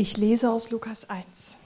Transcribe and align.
Ich 0.00 0.16
lese 0.16 0.50
aus 0.50 0.70
Lukas 0.70 1.10
1. 1.10 1.58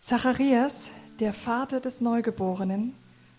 Zacharias, 0.00 0.90
der 1.18 1.32
Vater 1.32 1.80
des 1.80 2.02
Neugeborenen, 2.02 2.92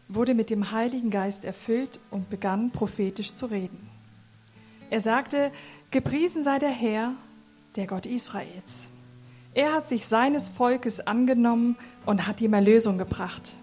wurde 0.07 0.33
mit 0.33 0.49
dem 0.49 0.71
Heiligen 0.71 1.11
Geist 1.11 1.45
erfüllt 1.45 1.99
und 2.09 2.31
begann 2.31 2.71
prophetisch 2.71 3.35
zu 3.35 3.45
reden. 3.45 3.87
Er 4.89 4.99
sagte, 4.99 5.51
Gepriesen 5.91 6.43
sei 6.43 6.57
der 6.57 6.71
Herr, 6.71 7.13
der 7.75 7.85
Gott 7.85 8.07
Israels. 8.07 8.87
Er 9.53 9.73
hat 9.73 9.87
sich 9.87 10.07
seines 10.07 10.49
Volkes 10.49 10.99
angenommen 10.99 11.77
und 12.07 12.25
hat 12.25 12.41
ihm 12.41 12.55
Erlösung 12.55 12.97
gebracht. 12.97 13.57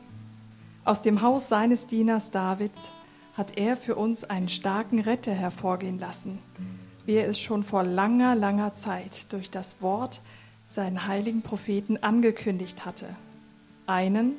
Aus 0.84 1.02
dem 1.02 1.22
Haus 1.22 1.48
seines 1.48 1.88
Dieners 1.88 2.30
Davids 2.30 2.92
hat 3.36 3.58
er 3.58 3.76
für 3.76 3.96
uns 3.96 4.22
einen 4.22 4.48
starken 4.48 5.00
Retter 5.00 5.34
hervorgehen 5.34 5.98
lassen 5.98 6.38
wie 7.06 7.16
er 7.16 7.28
es 7.28 7.38
schon 7.38 7.64
vor 7.64 7.82
langer, 7.82 8.34
langer 8.34 8.74
Zeit 8.74 9.32
durch 9.32 9.50
das 9.50 9.82
Wort 9.82 10.20
seinen 10.68 11.06
heiligen 11.06 11.42
Propheten 11.42 11.98
angekündigt 12.02 12.84
hatte. 12.84 13.06
Einen, 13.86 14.32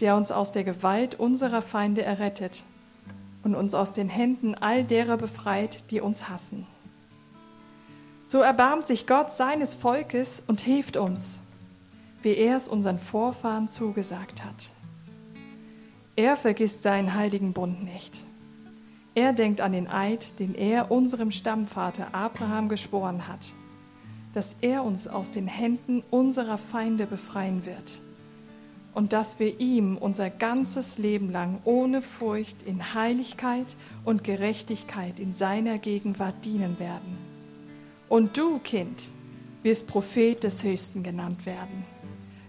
der 0.00 0.16
uns 0.16 0.32
aus 0.32 0.52
der 0.52 0.64
Gewalt 0.64 1.14
unserer 1.14 1.62
Feinde 1.62 2.02
errettet 2.02 2.64
und 3.44 3.54
uns 3.54 3.74
aus 3.74 3.92
den 3.92 4.08
Händen 4.08 4.54
all 4.54 4.84
derer 4.84 5.16
befreit, 5.16 5.90
die 5.90 6.00
uns 6.00 6.28
hassen. 6.28 6.66
So 8.26 8.40
erbarmt 8.40 8.86
sich 8.86 9.06
Gott 9.06 9.32
seines 9.32 9.74
Volkes 9.74 10.42
und 10.46 10.60
hilft 10.60 10.96
uns, 10.96 11.40
wie 12.22 12.34
er 12.34 12.56
es 12.56 12.66
unseren 12.68 12.98
Vorfahren 12.98 13.68
zugesagt 13.68 14.44
hat. 14.44 14.70
Er 16.16 16.36
vergisst 16.36 16.82
seinen 16.82 17.14
heiligen 17.14 17.52
Bund 17.52 17.84
nicht 17.84 18.24
er 19.14 19.32
denkt 19.32 19.60
an 19.60 19.72
den 19.72 19.88
Eid, 19.88 20.38
den 20.38 20.54
er 20.54 20.90
unserem 20.90 21.30
Stammvater 21.30 22.14
Abraham 22.14 22.68
geschworen 22.68 23.28
hat, 23.28 23.52
dass 24.32 24.56
er 24.62 24.84
uns 24.84 25.06
aus 25.06 25.30
den 25.30 25.46
Händen 25.46 26.02
unserer 26.10 26.56
Feinde 26.56 27.06
befreien 27.06 27.66
wird 27.66 28.00
und 28.94 29.12
dass 29.12 29.38
wir 29.38 29.60
ihm 29.60 29.98
unser 29.98 30.30
ganzes 30.30 30.96
Leben 30.96 31.30
lang 31.30 31.60
ohne 31.64 32.00
Furcht 32.00 32.62
in 32.62 32.94
Heiligkeit 32.94 33.76
und 34.04 34.24
Gerechtigkeit 34.24 35.18
in 35.18 35.34
seiner 35.34 35.78
Gegenwart 35.78 36.44
dienen 36.44 36.78
werden. 36.78 37.18
Und 38.08 38.36
du, 38.36 38.58
Kind, 38.60 39.02
wirst 39.62 39.88
Prophet 39.88 40.42
des 40.42 40.64
Höchsten 40.64 41.02
genannt 41.02 41.44
werden, 41.44 41.84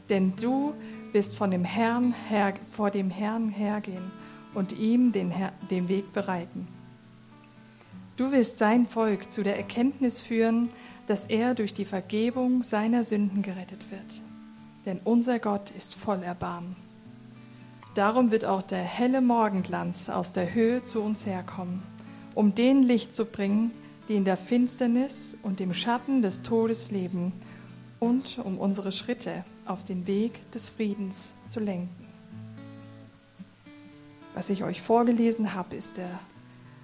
denn 0.10 0.34
du 0.36 0.74
wirst 1.12 1.36
von 1.36 1.52
dem 1.52 1.64
Herrn 1.64 2.14
her, 2.30 2.54
vor 2.72 2.90
dem 2.90 3.10
Herrn 3.10 3.50
hergehen 3.50 4.23
und 4.54 4.78
ihm 4.78 5.12
den, 5.12 5.32
Her 5.32 5.54
den 5.70 5.88
Weg 5.88 6.14
bereiten. 6.14 6.68
Du 8.18 8.32
wirst 8.32 8.58
sein 8.58 8.88
Volk 8.88 9.32
zu 9.32 9.44
der 9.44 9.58
Erkenntnis 9.58 10.22
führen, 10.22 10.70
dass 11.08 11.26
er 11.26 11.56
durch 11.56 11.74
die 11.74 11.86
Vergebung 11.86 12.64
seiner 12.64 13.04
Sünden 13.04 13.42
gerettet 13.42 13.92
wird. 13.92 14.22
Denn 14.86 15.00
unser 15.04 15.40
Gott 15.40 15.72
ist 15.72 15.96
voll 15.96 16.24
Erbarmen. 16.24 16.76
Darum 17.96 18.32
wird 18.32 18.46
auch 18.46 18.62
der 18.62 18.82
helle 18.82 19.22
Morgenglanz 19.22 20.10
aus 20.10 20.34
der 20.34 20.54
Höhe 20.54 20.82
zu 20.82 21.02
uns 21.02 21.26
herkommen, 21.26 21.84
um 22.36 22.56
den 22.56 22.84
Licht 22.84 23.14
zu 23.14 23.26
bringen, 23.26 23.72
die 24.08 24.16
in 24.16 24.26
der 24.26 24.38
Finsternis 24.38 25.38
und 25.44 25.60
dem 25.60 25.74
Schatten 25.74 26.22
des 26.22 26.44
Todes 26.44 26.92
leben, 26.92 27.34
und 28.04 28.38
um 28.44 28.58
unsere 28.58 28.92
Schritte 28.92 29.46
auf 29.66 29.86
den 29.86 30.08
Weg 30.08 30.52
des 30.52 30.70
Friedens 30.70 31.34
zu 31.48 31.62
lenken. 31.62 32.03
Was 34.34 34.50
ich 34.50 34.64
euch 34.64 34.82
vorgelesen 34.82 35.54
habe, 35.54 35.76
ist 35.76 35.98
der 35.98 36.20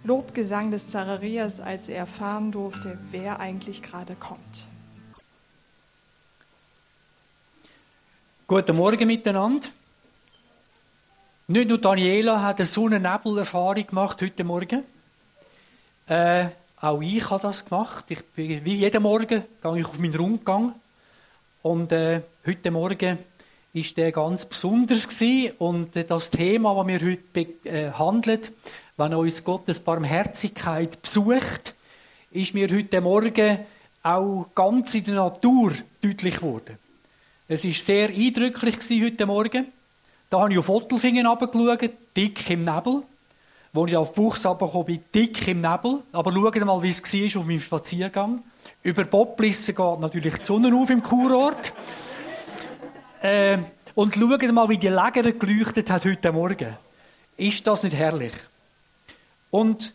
Lobgesang 0.04 0.70
des 0.70 0.90
Zacharias, 0.90 1.60
als 1.60 1.90
er 1.90 1.98
erfahren 1.98 2.52
durfte, 2.52 3.00
wer 3.10 3.40
eigentlich 3.40 3.82
gerade 3.82 4.16
kommt. 4.16 4.68
Guten 8.48 8.76
Morgen 8.76 9.08
miteinander. 9.08 9.68
Nicht 11.48 11.70
nur 11.70 11.80
Daniela 11.80 12.42
hat 12.44 12.60
eine 12.60 12.66
Sonnennebel-Erfahrung 12.66 13.88
gemacht 13.88 14.22
heute 14.22 14.44
Morgen. 14.44 14.84
Äh, 16.08 16.50
auch 16.80 17.02
ich 17.02 17.28
habe 17.30 17.42
das 17.42 17.66
gemacht. 17.66 18.06
Ich 18.10 18.24
bin, 18.28 18.64
wie 18.64 18.76
jeden 18.76 19.02
Morgen 19.02 19.44
gehe 19.62 19.80
ich 19.80 19.86
auf 19.86 19.98
meinen 19.98 20.16
Rundgang. 20.16 20.76
Und 21.64 21.92
äh, 21.92 22.22
heute 22.46 22.72
Morgen 22.72 23.18
ist 23.74 23.98
der 23.98 24.12
ganz 24.12 24.46
besonders 24.46 25.08
gewesen. 25.08 25.54
und 25.60 25.90
das 25.96 26.32
Thema, 26.32 26.76
das 26.76 26.88
wir 26.88 27.00
heute 27.02 27.46
behandeln, 27.64 28.42
äh, 28.42 28.48
wenn 28.98 29.14
uns 29.14 29.44
Gottes 29.44 29.80
Barmherzigkeit 29.80 31.02
besucht, 31.02 31.74
ist 32.32 32.54
mir 32.54 32.68
heute 32.70 33.02
Morgen 33.02 33.60
auch 34.04 34.48
ganz 34.56 34.96
in 34.96 35.06
der 35.06 35.16
Natur 35.16 35.72
deutlich 36.02 36.38
geworden. 36.38 36.78
Es 37.48 37.66
ist 37.66 37.86
sehr 37.86 38.10
eindrücklich 38.10 38.78
heute 39.04 39.26
Morgen. 39.26 39.68
Da 40.30 40.40
habe 40.40 40.52
ich 40.52 40.60
auf 40.60 40.70
Ottelfingen 40.70 41.26
runtergeschaut, 41.26 41.92
dick 42.16 42.50
im 42.50 42.64
Nebel. 42.64 43.04
Wo 43.72 43.86
ich 43.86 43.96
auf 43.96 44.14
Buchs 44.14 44.46
runtergekommen 44.46 44.86
bin, 44.86 45.04
dick 45.14 45.48
im 45.48 45.62
Nebel. 45.62 46.04
Aber 46.12 46.32
schaut 46.32 46.66
mal, 46.66 46.82
wie 46.84 46.90
es 46.90 47.04
war 47.04 47.42
auf 47.42 47.48
meinem 47.48 47.62
Spaziergang. 47.62 48.44
Über 48.84 49.04
Bobblissen 49.06 49.76
geht 49.76 50.00
natürlich 50.00 50.36
die 50.38 50.44
Sonne 50.44 50.76
auf 50.76 50.90
im 50.90 51.02
Kurort. 51.02 51.74
Äh, 53.22 53.58
und 53.96 54.14
schaut 54.14 54.52
mal, 54.54 54.70
wie 54.70 54.78
die 54.78 54.88
Läger 54.88 55.32
geleuchtet 55.34 55.90
hat 55.90 56.06
heute 56.06 56.32
Morgen. 56.32 56.78
Ist 57.36 57.68
das 57.68 57.84
nicht 57.84 57.96
herrlich? 57.96 58.32
Und 59.52 59.94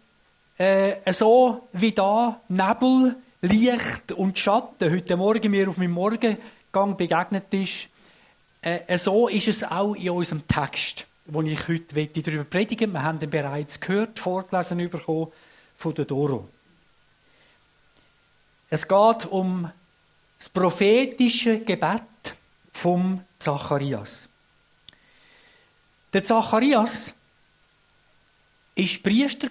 äh, 0.59 1.12
so 1.12 1.69
wie 1.73 1.93
da 1.93 2.41
Nebel, 2.49 3.17
Licht 3.41 4.13
und 4.13 4.39
Schatten 4.39 4.93
heute 4.93 5.17
Morgen 5.17 5.51
mir 5.51 5.69
auf 5.69 5.79
meinem 5.79 5.93
Morgengang 5.93 6.97
begegnet 6.97 7.53
ist, 7.53 7.89
äh, 8.61 8.99
so 8.99 9.29
ist 9.29 9.49
es 9.49 9.65
auch 9.65 9.95
in 9.95 10.11
unserem 10.11 10.47
Text, 10.47 11.07
wo 11.27 11.41
ich 11.41 11.67
heute 11.67 12.07
darüber 12.07 12.45
predigen 12.45 12.93
Wir 12.93 13.03
haben 13.03 13.21
ihn 13.21 13.31
bereits 13.31 13.81
gehört, 13.81 14.19
vorgelesen 14.19 14.91
bekommen 14.91 15.29
von 15.77 15.95
der 15.95 16.05
Doro. 16.05 16.49
Es 18.69 18.87
geht 18.87 19.27
um 19.31 19.71
das 20.39 20.49
prophetische 20.51 21.61
Gebet 21.61 22.03
vom 22.75 23.23
Zacharias. 23.39 24.29
Der 26.12 26.23
Zacharias 26.23 27.15
war 28.77 28.87
Priester. 29.03 29.49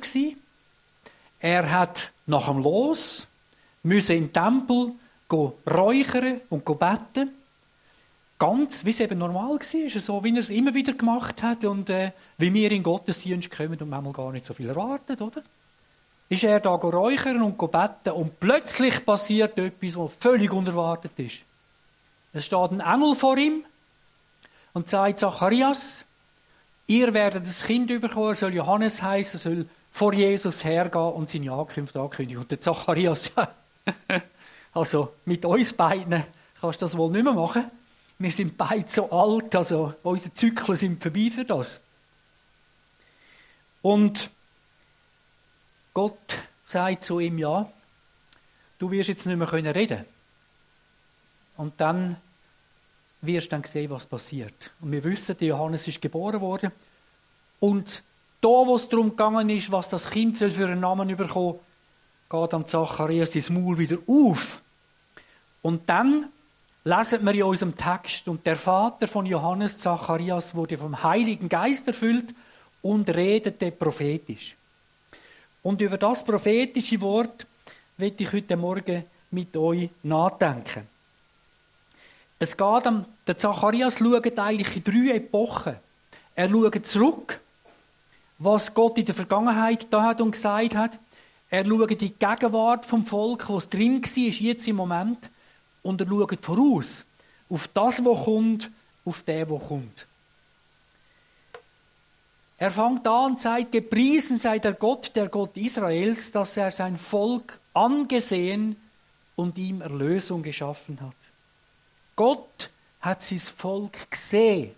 Er 1.39 1.72
hat 1.72 2.12
nach 2.28 2.47
dem 2.47 2.59
Los 2.59 3.28
müssen 3.81 4.16
den 4.16 4.33
Tempel 4.33 4.94
räuchern 5.31 6.41
und 6.50 6.63
beten. 6.63 7.31
Ganz, 8.38 8.85
wie 8.85 8.89
es 8.89 9.00
eben 9.00 9.17
normal 9.17 9.56
war, 9.56 10.01
so 10.01 10.23
wie 10.23 10.35
er 10.35 10.39
es 10.39 10.50
immer 10.50 10.73
wieder 10.73 10.94
gemacht 10.94 11.41
hat 11.41 11.63
und 11.66 11.89
äh, 11.89 12.12
wie 12.38 12.53
wir 12.53 12.72
in 12.72 12.83
Gottesdienst 12.83 13.50
kommen 13.50 13.79
und 13.79 13.89
manchmal 13.89 14.13
gar 14.13 14.31
nicht 14.31 14.45
so 14.45 14.53
viel 14.53 14.69
erwartet, 14.69 15.22
oder? 15.22 15.41
Ist 16.29 16.44
er 16.44 16.59
da 16.59 16.72
räuchern 16.72 17.41
und 17.41 17.57
beten 17.57 18.12
und 18.12 18.39
plötzlich 18.39 19.06
passiert 19.06 19.57
etwas, 19.57 19.97
was 19.97 20.13
völlig 20.19 20.51
unerwartet 20.51 21.17
ist. 21.17 21.38
Es 22.33 22.45
steht 22.45 22.71
ein 22.71 22.79
Engel 22.79 23.16
vor 23.16 23.38
ihm 23.38 23.63
und 24.73 24.89
sagt, 24.89 25.19
Zacharias, 25.19 26.05
ihr 26.88 27.13
werdet 27.13 27.45
das 27.45 27.63
Kind 27.63 27.88
bekommen, 27.88 28.29
er 28.29 28.35
soll 28.35 28.53
Johannes 28.53 29.01
heißen, 29.01 29.39
soll 29.39 29.69
vor 29.91 30.13
Jesus 30.13 30.63
hergehen 30.63 31.13
und 31.13 31.29
seine 31.29 31.51
Ankunft 31.51 31.95
ankündigen. 31.95 32.41
Und 32.41 32.49
der 32.49 32.59
Zacharias, 32.59 33.31
also 34.73 35.13
mit 35.25 35.45
uns 35.45 35.73
beiden 35.73 36.23
kannst 36.59 36.81
du 36.81 36.85
das 36.85 36.97
wohl 36.97 37.11
nicht 37.11 37.23
mehr 37.23 37.33
machen. 37.33 37.69
Wir 38.17 38.31
sind 38.31 38.57
beide 38.57 38.89
so 38.89 39.11
alt, 39.11 39.55
also 39.55 39.94
unsere 40.01 40.33
Zyklen 40.33 40.75
sind 40.75 41.03
vorbei 41.03 41.29
für 41.33 41.45
das. 41.45 41.81
Und 43.83 44.31
Gott 45.94 46.39
sagt 46.65 47.03
zu 47.03 47.19
ihm, 47.19 47.38
ja, 47.38 47.69
du 48.79 48.89
wirst 48.89 49.09
jetzt 49.09 49.27
nicht 49.27 49.38
mehr 49.38 49.51
reden 49.51 49.73
können. 49.73 50.12
Und 51.57 51.73
dann 51.79 52.17
wirst 53.21 53.47
du 53.47 53.50
dann 53.51 53.63
sehen, 53.63 53.89
was 53.89 54.05
passiert. 54.05 54.71
Und 54.81 54.91
wir 54.91 55.03
wissen, 55.03 55.38
der 55.38 55.50
Johannes 55.50 55.88
ist 55.88 56.01
geboren 56.01 56.41
worden. 56.41 56.71
Und 57.59 58.03
da, 58.41 58.47
wo 58.50 58.75
es 58.75 58.89
darum 58.89 59.11
gegangen 59.11 59.50
ist, 59.50 59.71
was 59.71 59.89
das 59.89 60.09
Kind 60.09 60.38
soll 60.38 60.51
für 60.51 60.67
einen 60.67 60.81
Namen 60.81 61.15
bekommen, 61.15 61.59
geht 62.29 62.53
am 62.53 62.67
Zacharias 62.67 63.31
sein 63.31 63.45
Maul 63.50 63.77
wieder 63.77 63.97
auf. 64.07 64.61
Und 65.61 65.88
dann 65.88 66.27
lesen 66.83 67.25
wir 67.25 67.33
in 67.33 67.44
unserem 67.44 67.77
Text, 67.77 68.27
und 68.27 68.45
der 68.45 68.57
Vater 68.57 69.07
von 69.07 69.25
Johannes 69.25 69.77
Zacharias 69.77 70.56
wurde 70.56 70.77
vom 70.77 71.01
Heiligen 71.01 71.47
Geist 71.47 71.88
erfüllt 71.88 72.33
und 72.81 73.09
redete 73.09 73.71
prophetisch. 73.71 74.56
Und 75.61 75.79
über 75.79 75.97
das 75.97 76.25
prophetische 76.25 76.99
Wort 76.99 77.47
will 77.97 78.13
ich 78.17 78.33
heute 78.33 78.57
Morgen 78.57 79.06
mit 79.31 79.56
euch 79.56 79.89
nachdenken. 80.03 80.93
Es 82.44 82.57
geht 82.57 82.88
am, 82.88 83.06
der 83.25 83.38
Zacharias 83.38 84.00
schaut 84.00 84.38
eigentlich 84.38 84.75
in 84.75 84.84
drei 84.84 85.16
Epochen. 85.16 85.78
Er 86.36 86.50
schaut 86.50 86.86
zurück, 86.86 87.40
was 88.38 88.74
Gott 88.74 88.98
in 88.98 89.06
der 89.06 89.16
Vergangenheit 89.16 89.88
da 89.90 90.04
hat 90.04 90.19
und 90.19 90.31
gesagt 90.31 90.75
hat. 90.75 91.00
Er 91.50 91.63
schaut 91.63 91.92
in 91.92 91.98
die 91.98 92.10
Gegenwart 92.13 92.86
vom 92.86 93.06
Volk, 93.06 93.48
was 93.48 93.69
drin 93.69 94.04
war, 94.04 94.34
jetzt 94.50 94.68
im 94.68 94.75
Moment. 94.75 95.30
und 95.84 96.01
er 96.01 96.07
schaut 96.07 96.44
voraus 96.44 97.06
auf 97.50 97.69
das, 97.69 98.04
was 98.04 98.25
kommt, 98.25 98.69
auf 99.06 99.24
den, 99.24 99.50
was 99.50 99.68
kommt. 99.69 100.06
Er 102.57 102.72
fängt 102.72 103.07
an 103.07 103.31
und 103.31 103.40
sagt, 103.40 103.72
gepriesen 103.72 104.38
sei 104.38 104.60
der 104.60 104.74
Gott, 104.74 105.16
der 105.16 105.30
Gott 105.30 105.56
Israels, 105.56 106.34
dass 106.34 106.57
er 106.57 106.72
sein 106.72 106.98
Volk 106.98 107.57
angesehen 107.74 108.75
und 109.38 109.57
ihm 109.57 109.80
Erlösung 109.80 110.44
geschaffen 110.44 111.00
hat. 111.00 111.32
Gott 112.15 112.69
hat 113.01 113.21
sein 113.21 113.39
Volk 113.39 114.12
gesehen. 114.12 114.75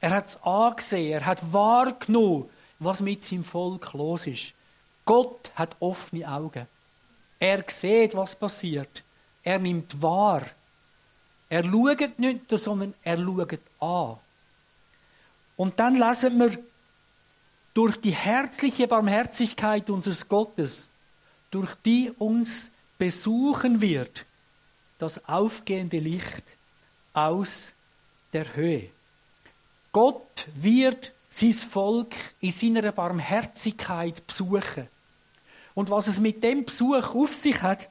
Er 0.00 0.10
hat 0.10 0.28
es 0.28 0.42
angesehen, 0.42 1.12
er 1.12 1.26
hat 1.26 1.52
wahrgenommen, 1.52 2.48
was 2.78 3.00
mit 3.00 3.24
seinem 3.24 3.44
Volk 3.44 3.92
los 3.94 4.26
ist. 4.26 4.52
Gott 5.04 5.50
hat 5.54 5.76
offene 5.80 6.28
Augen. 6.28 6.66
Er 7.38 7.64
sieht, 7.68 8.14
was 8.14 8.36
passiert. 8.36 9.02
Er 9.42 9.58
nimmt 9.58 10.02
wahr. 10.02 10.42
Er 11.48 11.64
schaut 11.64 12.18
nicht, 12.18 12.50
sondern 12.50 12.94
er 13.02 13.18
schaut 13.18 13.58
an. 13.80 14.16
Und 15.56 15.80
dann 15.80 15.94
lesen 15.94 16.38
wir, 16.38 16.50
durch 17.72 17.96
die 18.00 18.12
herzliche 18.12 18.88
Barmherzigkeit 18.88 19.90
unseres 19.90 20.28
Gottes, 20.28 20.90
durch 21.50 21.74
die 21.84 22.10
uns 22.18 22.70
besuchen 22.98 23.80
wird, 23.80 24.25
das 24.98 25.28
aufgehende 25.28 25.98
Licht 25.98 26.42
aus 27.12 27.72
der 28.32 28.54
Höhe. 28.54 28.90
Gott 29.92 30.48
wird 30.54 31.12
sein 31.30 31.52
Volk 31.52 32.14
in 32.40 32.52
seiner 32.52 32.92
Barmherzigkeit 32.92 34.26
besuchen. 34.26 34.88
Und 35.74 35.90
was 35.90 36.06
es 36.06 36.20
mit 36.20 36.42
dem 36.42 36.64
Besuch 36.64 37.14
auf 37.14 37.34
sich 37.34 37.60
hat, 37.62 37.88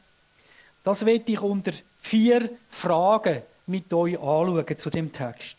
das 0.83 1.05
werde 1.05 1.31
ich 1.31 1.41
unter 1.41 1.71
vier 1.99 2.49
Fragen 2.69 3.41
mit 3.67 3.91
euch 3.93 4.19
anschauen 4.19 4.77
zu 4.77 4.89
dem 4.89 5.11
Text. 5.11 5.57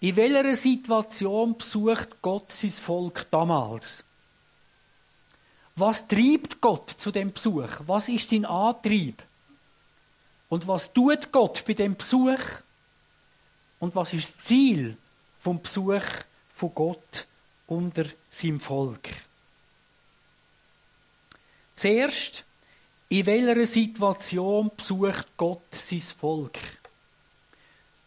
In 0.00 0.16
welcher 0.16 0.54
Situation 0.54 1.56
besucht 1.56 2.20
Gott 2.20 2.52
sein 2.52 2.70
Volk 2.70 3.26
damals? 3.30 4.04
Was 5.74 6.06
treibt 6.08 6.60
Gott 6.60 6.90
zu 6.90 7.10
dem 7.10 7.32
Besuch? 7.32 7.68
Was 7.86 8.08
ist 8.08 8.30
sein 8.30 8.44
Antrieb? 8.44 9.22
Und 10.48 10.66
was 10.68 10.92
tut 10.92 11.32
Gott 11.32 11.64
bei 11.66 11.74
dem 11.74 11.96
Besuch? 11.96 12.40
Und 13.80 13.94
was 13.94 14.12
ist 14.12 14.36
das 14.36 14.44
Ziel 14.44 14.96
vom 15.40 15.60
Besuch 15.60 16.04
von 16.54 16.74
Gott 16.74 17.26
unter 17.66 18.04
seinem 18.30 18.60
Volk? 18.60 19.08
Zuerst, 21.74 22.44
in 23.08 23.26
welcher 23.26 23.66
Situation 23.66 24.70
besucht 24.74 25.26
Gott 25.36 25.62
sein 25.72 26.00
Volk? 26.00 26.58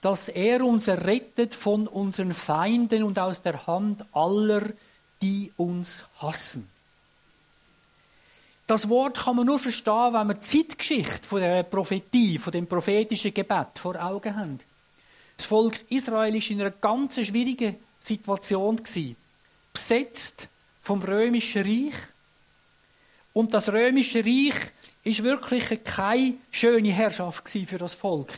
dass 0.01 0.29
er 0.29 0.63
uns 0.63 0.87
errettet 0.87 1.55
von 1.55 1.87
unseren 1.87 2.33
Feinden 2.33 3.03
und 3.03 3.19
aus 3.19 3.41
der 3.41 3.67
Hand 3.67 4.05
aller, 4.13 4.63
die 5.21 5.51
uns 5.57 6.05
hassen. 6.19 6.69
Das 8.69 8.87
Wort 8.87 9.17
kann 9.17 9.35
man 9.35 9.47
nur 9.47 9.57
verstehen, 9.57 10.13
wenn 10.13 10.27
wir 10.27 10.35
die 10.35 10.41
Zeitgeschichte 10.41 11.27
von 11.27 11.41
der 11.41 11.63
Prophetie, 11.63 12.37
von 12.37 12.51
dem 12.53 12.67
prophetischen 12.67 13.33
Gebet 13.33 13.79
vor 13.79 13.95
Augen 13.95 14.35
haben. 14.35 14.59
Das 15.37 15.47
Volk 15.47 15.85
Israel 15.89 16.35
ist 16.35 16.51
in 16.51 16.61
einer 16.61 16.69
ganz 16.69 17.15
schwierigen 17.15 17.77
Situation 17.99 18.79
besetzt 19.73 20.49
vom 20.83 21.01
römischen 21.01 21.63
Reich. 21.63 21.95
Und 23.33 23.55
das 23.55 23.73
römische 23.73 24.23
Reich 24.23 24.53
ist 25.03 25.23
wirklich 25.23 25.83
keine 25.83 26.35
schöne 26.51 26.91
Herrschaft 26.91 27.49
für 27.49 27.79
das 27.79 27.95
Volk. 27.95 28.31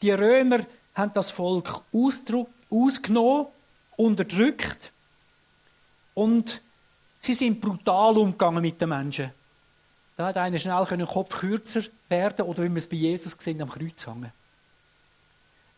Die 0.00 0.12
Römer 0.12 0.60
haben 0.94 1.12
das 1.12 1.30
Volk 1.30 1.82
ausgenommen, 1.92 3.48
unterdrückt 3.96 4.92
und 6.14 6.62
sie 7.20 7.34
sind 7.34 7.60
brutal 7.60 8.16
umgegangen 8.16 8.62
mit 8.62 8.80
den 8.80 8.88
Menschen. 8.88 9.41
Da 10.16 10.26
hat 10.26 10.36
einer 10.36 10.58
schnell 10.58 10.84
den 10.86 11.06
Kopf 11.06 11.38
kürzer 11.38 11.82
werden 12.08 12.46
oder 12.46 12.62
wie 12.64 12.68
wir 12.68 12.76
es 12.76 12.88
bei 12.88 12.96
Jesus 12.96 13.36
gesehen 13.36 13.62
am 13.62 13.70
Kreuz 13.70 14.06
hängen. 14.06 14.32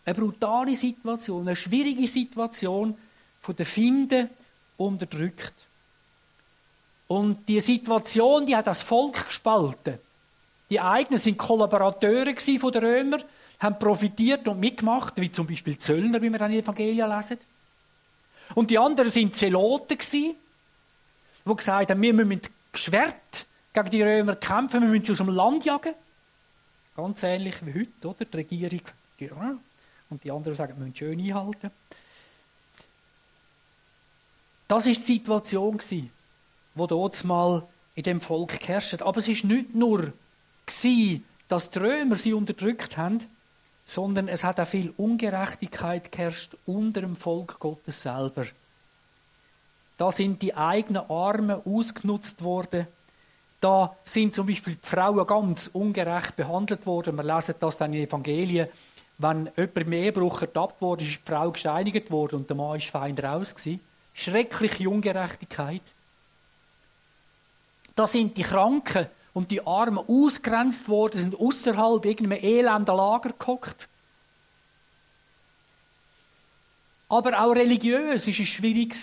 Eine 0.05 0.15
brutale 0.15 0.75
Situation, 0.75 1.47
eine 1.47 1.57
schwierige 1.57 2.07
Situation 2.07 2.99
von 3.41 3.57
den 3.57 3.67
Finden 3.67 4.29
unterdrückt. 4.77 5.55
Und 7.07 7.49
die 7.49 7.61
Situation, 7.61 8.47
die 8.47 8.57
hat 8.57 8.67
das 8.67 8.83
Volk 8.83 9.27
gespalten. 9.27 9.99
Die 10.71 10.81
eigenen 10.81 11.19
sind 11.19 11.39
Kollaborateure 11.39 12.35
von 12.59 12.73
den 12.73 12.85
Römern, 12.85 13.23
haben 13.61 13.79
profitiert 13.79 14.49
und 14.49 14.59
mitgemacht, 14.59 15.15
wie 15.21 15.31
zum 15.31 15.47
Beispiel 15.47 15.79
Zöllner, 15.79 16.21
wie 16.21 16.33
wir 16.33 16.41
an 16.41 16.53
Evangelien 16.53 17.09
lesen. 17.09 17.39
Und 18.55 18.71
die 18.71 18.79
anderen 18.79 19.11
sind 19.11 19.35
Zeloten 19.35 19.99
die 19.99 20.35
gesagt 21.57 21.91
haben, 21.91 22.03
wir 22.03 22.13
müssen 22.13 22.41
Schwert 22.75 23.47
gegen 23.75 23.91
die 23.91 24.03
Römer 24.03 24.37
kämpfen, 24.37 24.81
wir 24.81 24.88
müssen 24.88 25.05
sie 25.05 25.12
aus 25.12 25.19
dem 25.19 25.29
Land 25.29 25.65
jagen. 25.65 25.94
Ganz 26.97 27.23
ähnlich 27.25 27.56
wie 27.67 27.75
heute, 27.75 28.09
oder? 28.09 28.25
Die 28.25 28.37
Regierung, 28.37 28.82
ja. 29.19 29.59
Und 30.11 30.23
die 30.23 30.31
anderen 30.31 30.55
sagen, 30.56 30.75
wir 30.76 30.85
müssen 30.85 30.97
schön 30.97 31.19
einhalten. 31.19 31.71
Das 34.69 34.87
war 34.87 34.93
die 34.93 35.00
Situation, 35.00 35.81
die 35.91 36.11
dort 36.75 37.25
mal 37.25 37.67
in 37.97 38.03
dem 38.05 38.21
Volk 38.21 38.61
geherrscht 38.61 38.93
hat. 38.93 39.03
Aber 39.03 39.19
es 39.19 39.29
war 39.29 39.50
nicht 39.50 39.75
nur, 39.75 40.12
dass 41.49 41.71
die 41.71 41.79
Römer 41.79 42.17
sie 42.17 42.32
unterdrückt 42.32 42.97
haben, 42.97 43.21
sondern 43.85 44.29
es 44.29 44.44
hat 44.44 44.61
auch 44.61 44.67
viel 44.67 44.94
Ungerechtigkeit 44.97 46.11
geherrscht 46.11 46.56
unter 46.65 47.00
dem 47.03 47.17
Volk 47.17 47.59
Gottes 47.59 48.03
selber. 48.03 48.47
Da 49.99 50.11
sind 50.11 50.43
die 50.43 50.55
eigenen 50.55 51.09
Armen 51.11 51.61
ausgenutzt 51.65 52.43
worden. 52.43 52.87
Da 53.64 53.96
sind 54.05 54.34
zum 54.34 54.46
Beispiel 54.46 54.75
die 54.75 54.87
Frauen 54.87 55.26
ganz 55.26 55.69
ungerecht 55.69 56.37
behandelt 56.37 56.84
worden. 56.84 57.16
Wir 57.16 57.22
lesen 57.22 57.55
das 57.58 57.78
dann 57.78 57.94
in 57.94 58.06
Evangelien. 58.06 58.69
Wenn 59.16 59.50
jemand 59.56 59.78
im 59.78 59.93
Ehebruch 59.93 60.43
ertappt 60.43 60.82
wurde, 60.82 61.05
ist 61.05 61.12
die 61.12 61.31
Frau 61.31 61.50
gesteinigt 61.50 62.11
worden 62.11 62.40
und 62.40 62.50
der 62.50 62.58
Mann 62.58 62.76
ist 62.76 62.90
fein 62.90 63.16
raus. 63.16 63.55
Gewesen. 63.55 63.81
Schreckliche 64.12 64.90
Ungerechtigkeit. 64.90 65.81
Da 67.96 68.06
sind 68.06 68.37
die 68.37 68.43
Kranken 68.43 69.06
und 69.32 69.50
die 69.50 69.66
Armen 69.66 69.96
ausgrenzt 69.96 70.90
worden, 70.90 71.22
sind 71.22 71.40
außerhalb 71.40 72.05
irgendeinem 72.05 72.44
elenden 72.44 72.94
Lager 72.94 73.30
gehockt. 73.30 73.88
Aber 77.09 77.42
auch 77.42 77.52
religiös 77.52 78.28
ist 78.28 78.40
es 78.40 78.47
schwierig 78.47 78.94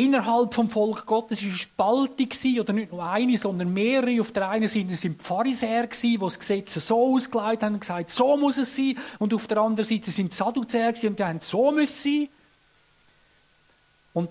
Innerhalb 0.00 0.54
vom 0.54 0.70
Volk 0.70 1.04
Gottes 1.04 1.44
war 1.44 1.54
Spaltung 1.58 2.28
oder 2.58 2.72
nicht 2.72 2.90
nur 2.90 3.04
eine, 3.04 3.36
sondern 3.36 3.70
mehrere. 3.70 4.18
Auf 4.22 4.32
der 4.32 4.48
einen 4.48 4.66
Seite 4.66 4.94
sind 4.94 5.20
die 5.20 5.24
Pharisäer 5.24 5.88
die 5.88 6.16
das 6.16 6.38
Gesetz 6.38 6.74
so 6.86 7.16
ausgelegt 7.16 7.62
haben 7.62 7.74
und 7.74 7.80
gesagt, 7.80 8.10
so 8.10 8.34
muss 8.38 8.56
es 8.56 8.74
sein. 8.74 8.96
Und 9.18 9.34
auf 9.34 9.46
der 9.46 9.58
anderen 9.58 9.86
Seite 9.86 10.10
sind 10.10 10.32
die 10.32 10.36
Sadduzäer 10.36 10.94
und 11.02 11.18
die 11.18 11.24
haben 11.24 11.40
so 11.40 11.70
muss 11.70 11.90
es 11.90 12.02
sein. 12.02 12.28
Und 14.14 14.30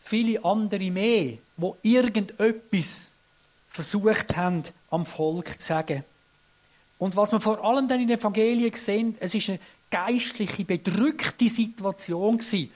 viele 0.00 0.44
andere 0.44 0.90
mehr, 0.90 1.38
wo 1.56 1.78
irgendetwas 1.82 3.12
versucht 3.68 4.36
haben, 4.36 4.64
am 4.90 5.06
Volk 5.06 5.62
zu 5.62 5.66
sagen. 5.66 6.04
Und 6.98 7.16
was 7.16 7.32
wir 7.32 7.40
vor 7.40 7.64
allem 7.64 7.88
dann 7.88 8.00
in 8.00 8.08
den 8.08 8.18
Evangelien 8.18 8.74
sehen, 8.74 9.16
es 9.18 9.34
ist 9.34 9.48
eine 9.48 9.60
geistliche, 9.90 10.66
bedrückte 10.66 11.48
Situation 11.48 12.36
gewesen. 12.36 12.70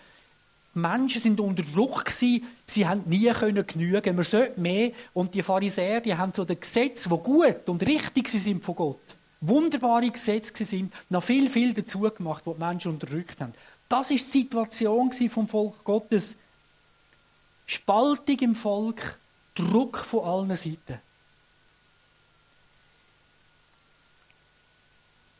Menschen 0.74 1.20
sind 1.20 1.40
unter 1.40 1.62
Druck 1.62 2.10
sie 2.10 2.42
haben 2.78 3.02
nie 3.06 3.30
können 3.30 3.66
genügen, 3.66 4.16
man 4.16 4.24
sollte 4.24 4.60
mehr. 4.60 4.92
Und 5.12 5.34
die 5.34 5.42
Pharisäer, 5.42 6.00
die 6.00 6.14
haben 6.14 6.32
so 6.32 6.44
den 6.44 6.58
Gesetze, 6.58 7.08
die 7.08 7.16
gut 7.16 7.68
und 7.68 7.86
richtig 7.86 8.28
sind 8.28 8.64
von 8.64 8.76
Gott, 8.76 9.00
wunderbare 9.40 10.10
Gesetze 10.10 10.64
sind, 10.64 10.92
noch 11.10 11.22
viel, 11.22 11.50
viel 11.50 11.74
dazu 11.74 12.00
gemacht, 12.00 12.42
was 12.46 12.54
die 12.54 12.64
Menschen 12.64 12.92
unterdrückt 12.92 13.40
haben. 13.40 13.52
Das 13.88 14.10
ist 14.10 14.32
die 14.32 14.40
Situation 14.40 15.12
vom 15.12 15.46
Volk 15.46 15.84
Gottes. 15.84 16.36
Spaltung 17.66 18.38
im 18.38 18.54
Volk, 18.54 19.18
Druck 19.54 19.98
von 19.98 20.24
allen 20.24 20.56
Seiten. 20.56 20.98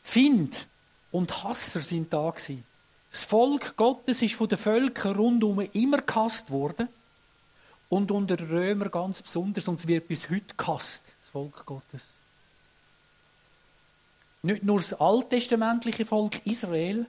Find 0.03 0.67
und 1.11 1.43
Hasser 1.43 1.81
sind 1.81 2.13
da 2.13 2.29
gewesen. 2.29 2.65
Das 3.13 3.25
Volk 3.25 3.77
Gottes 3.77 4.23
ist 4.23 4.35
von 4.35 4.49
den 4.49 4.59
Völkern 4.59 5.15
rundum 5.15 5.61
immer 5.61 5.99
gehasst 5.99 6.51
worden 6.51 6.89
und 7.91 8.11
unter 8.11 8.39
den 8.39 8.49
Römern 8.49 8.91
ganz 8.91 9.21
besonders 9.21 9.69
und 9.69 9.79
es 9.79 9.87
wird 9.87 10.09
bis 10.09 10.31
heute 10.31 10.55
gehasst, 10.57 11.05
das 11.21 11.29
Volk 11.29 11.67
Gottes. 11.67 12.07
Nicht 14.41 14.63
nur 14.63 14.79
das 14.79 14.95
alttestamentliche 14.95 16.07
Volk 16.07 16.45
Israel, 16.47 17.05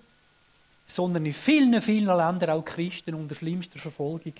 sondern 0.86 1.26
in 1.26 1.34
vielen, 1.34 1.82
vielen 1.82 2.06
Ländern 2.06 2.50
auch 2.50 2.66
Christen 2.66 3.16
unter 3.16 3.34
schlimmster 3.34 3.80
Verfolgung. 3.80 4.34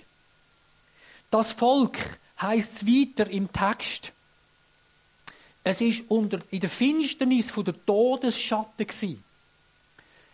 Das 1.30 1.52
Volk 1.52 1.98
heißt 2.42 2.72
es 2.74 2.86
weiter 2.86 3.28
im 3.30 3.50
Text. 3.50 4.12
Es 5.64 5.80
ist 5.80 6.02
unter, 6.08 6.40
in 6.50 6.60
der 6.60 6.68
Finsternis 6.68 7.50
von 7.50 7.64
der 7.64 7.86
Todesschatten 7.86 8.86
gewesen. 8.86 9.24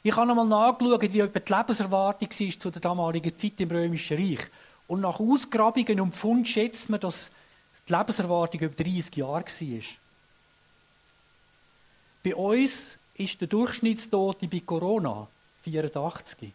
Ich 0.02 0.16
habe 0.16 0.30
einmal 0.30 0.47
nachgeschaut, 0.47 1.02
wie 1.02 1.09
die 1.09 1.21
Lebenserwartung 1.21 2.28
war 2.30 2.59
zu 2.59 2.71
der 2.71 2.80
damaligen 2.80 3.37
Zeit 3.37 3.61
im 3.61 3.71
Römischen 3.71 4.16
Reich. 4.16 4.40
Und 4.88 5.02
nach 5.02 5.21
Ausgrabungen 5.21 6.00
und 6.00 6.14
Fund 6.14 6.49
schätzt 6.49 6.88
man, 6.88 7.00
dass 7.00 7.33
die 7.87 7.92
Lebenserwartung 7.92 8.61
über 8.61 8.75
30 8.75 9.16
Jahre 9.16 9.45
war. 9.45 9.83
Bei 12.25 12.35
uns 12.35 12.99
ist 13.14 13.40
der 13.40 13.49
Durchschnittstote 13.49 14.49
bei 14.49 14.61
Corona 14.61 15.28
84. 15.62 16.52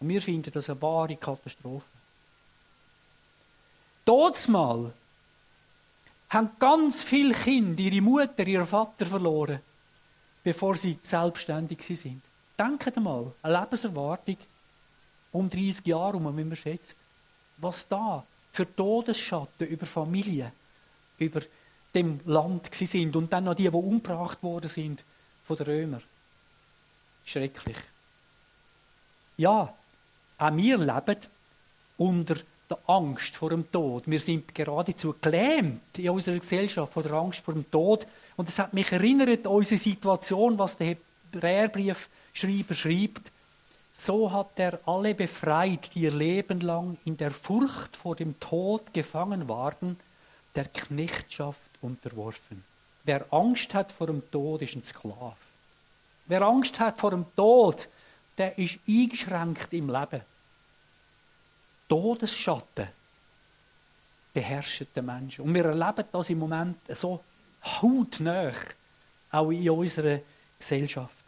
Und 0.00 0.08
wir 0.08 0.22
finden 0.22 0.50
das 0.50 0.70
eine 0.70 0.80
wahre 0.80 1.16
Katastrophe. 1.16 1.86
Todsmal 4.04 4.92
haben 6.30 6.50
ganz 6.58 7.02
viele 7.02 7.34
Kinder 7.34 7.80
ihre 7.80 8.02
Mutter, 8.02 8.46
ihren 8.46 8.66
Vater 8.66 9.06
verloren, 9.06 9.60
bevor 10.44 10.76
sie 10.76 10.98
selbstständig 11.02 11.82
sind. 11.82 12.22
Denkt 12.56 12.96
mal, 13.00 13.32
eine 13.42 13.60
Lebenserwartung 13.60 14.36
um 15.32 15.50
30 15.50 15.86
Jahre, 15.86 16.18
um 16.18 16.36
wenn 16.36 16.48
man 16.48 16.56
schätzt. 16.56 16.96
Was 17.56 17.88
da 17.88 18.24
für 18.52 18.76
Todesschatten 18.76 19.66
über 19.66 19.86
Familien, 19.86 20.52
über 21.18 21.40
dem 21.94 22.20
Land 22.26 22.72
sind 22.74 23.16
und 23.16 23.32
dann 23.32 23.44
noch 23.44 23.54
die, 23.54 23.64
die 23.64 23.68
umgebracht 23.68 24.42
worden 24.42 24.68
sind 24.68 25.02
von 25.44 25.56
den 25.56 25.66
Römern. 25.66 26.02
Schrecklich. 27.24 27.76
Ja, 29.36 29.74
auch 30.38 30.56
wir 30.56 30.78
leben 30.78 31.16
unter 31.96 32.36
der 32.70 32.78
Angst 32.86 33.36
vor 33.36 33.50
dem 33.50 33.70
Tod. 33.70 34.04
Wir 34.06 34.20
sind 34.20 34.54
geradezu 34.54 35.14
gelähmt 35.20 35.98
in 35.98 36.10
unserer 36.10 36.38
Gesellschaft 36.38 36.92
vor 36.92 37.02
der 37.02 37.12
Angst 37.12 37.40
vor 37.40 37.54
dem 37.54 37.68
Tod. 37.70 38.06
Und 38.36 38.48
es 38.48 38.58
hat 38.58 38.74
mich 38.74 38.90
erinnert 38.90 39.46
an 39.46 39.52
unsere 39.52 39.78
Situation, 39.78 40.58
was 40.58 40.76
der 40.76 40.96
Hebräerbriefschreiber 41.32 42.74
schreibt. 42.74 43.30
So 43.94 44.32
hat 44.32 44.58
er 44.58 44.80
alle 44.86 45.14
befreit, 45.14 45.94
die 45.94 46.00
ihr 46.00 46.12
Leben 46.12 46.60
lang 46.60 46.98
in 47.04 47.16
der 47.16 47.30
Furcht 47.30 47.96
vor 47.96 48.16
dem 48.16 48.38
Tod 48.40 48.92
gefangen 48.92 49.48
waren, 49.48 49.96
der 50.56 50.64
Knechtschaft 50.64 51.70
unterworfen. 51.80 52.64
Wer 53.04 53.32
Angst 53.32 53.74
hat 53.74 53.92
vor 53.92 54.08
dem 54.08 54.28
Tod, 54.30 54.62
ist 54.62 54.74
ein 54.74 54.82
Sklave. 54.82 55.36
Wer 56.26 56.42
Angst 56.42 56.80
hat 56.80 56.98
vor 56.98 57.10
dem 57.10 57.26
Tod, 57.36 57.88
der 58.38 58.58
ist 58.58 58.78
eingeschränkt 58.88 59.72
im 59.72 59.88
Leben. 59.90 60.22
Todesschatten 61.88 62.88
beherrschen 64.32 64.88
den 64.96 65.06
Menschen. 65.06 65.44
Und 65.44 65.54
wir 65.54 65.66
erleben 65.66 66.04
das 66.10 66.30
im 66.30 66.38
Moment 66.38 66.78
so 66.88 67.22
hautnah, 67.64 68.52
auch 69.30 69.50
in 69.50 69.70
unserer 69.70 70.20
Gesellschaft. 70.58 71.24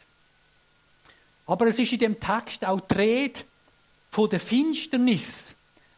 Aber 1.46 1.66
es 1.66 1.78
ist 1.78 1.92
in 1.92 1.98
dem 1.98 2.20
Text 2.20 2.64
auch 2.64 2.80
die 2.80 2.94
Rede 2.94 3.40
von 4.10 4.28
der 4.28 4.40
Finsternis, 4.40 5.54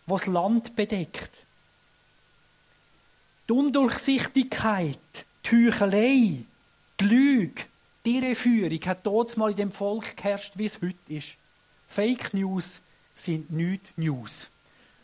was 0.06 0.26
Land 0.26 0.76
bedeckt. 0.76 1.30
Die 3.48 3.52
Undurchsichtigkeit, 3.52 4.98
die 5.44 5.66
Heuchelei, 5.66 6.44
die 7.00 7.04
Lüge, 7.04 7.62
die 8.04 8.18
Irreführung 8.18 8.80
hat 8.86 9.06
dort 9.06 9.36
mal 9.36 9.50
in 9.50 9.56
dem 9.56 9.72
Volk 9.72 10.16
geherrscht, 10.16 10.52
wie 10.56 10.66
es 10.66 10.80
heute 10.82 10.96
ist. 11.08 11.36
Fake 11.88 12.34
News 12.34 12.82
sind 13.14 13.50
nicht 13.50 13.96
News, 13.96 14.48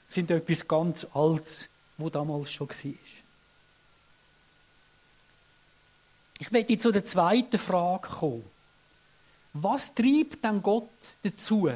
sind 0.07 0.31
etwas 0.31 0.69
ganz 0.69 1.07
Altes, 1.15 1.69
wo 1.97 2.11
damals 2.11 2.53
schon 2.53 2.69
war. 2.69 3.24
Ich 6.39 6.53
werde 6.53 6.79
zu 6.79 6.91
der 6.91 7.05
zweiten 7.05 7.59
Frage 7.59 8.09
kommen. 8.09 8.45
Was 9.53 9.95
treibt 9.95 10.43
denn 10.43 10.63
Gott 10.63 10.91
dazu, 11.23 11.71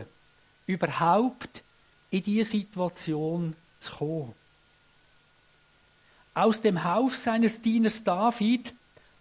überhaupt 0.67 1.63
in 2.11 2.23
diese 2.23 2.51
Situation 2.51 3.55
zu 3.79 3.93
kommen? 3.93 4.35
Aus 6.35 6.61
dem 6.61 6.85
Haus 6.85 7.23
seines 7.25 7.63
Dieners 7.63 8.03
David 8.05 8.75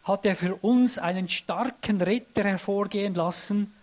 hat 0.04 0.26
er 0.26 0.36
für 0.36 0.56
uns 0.56 0.98
einen 0.98 1.30
starken 1.30 2.02
Retter 2.02 2.44
hervorgehen 2.44 3.14
lassen, 3.14 3.74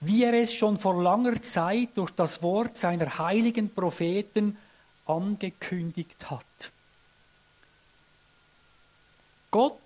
wie 0.00 0.24
er 0.24 0.34
es 0.34 0.52
schon 0.52 0.78
vor 0.78 1.02
langer 1.02 1.42
Zeit 1.42 1.90
durch 1.94 2.10
das 2.10 2.42
Wort 2.42 2.76
seiner 2.76 3.18
heiligen 3.18 3.70
Propheten 3.70 4.56
angekündigt 5.06 6.30
hat. 6.30 6.72
Gott 9.50 9.78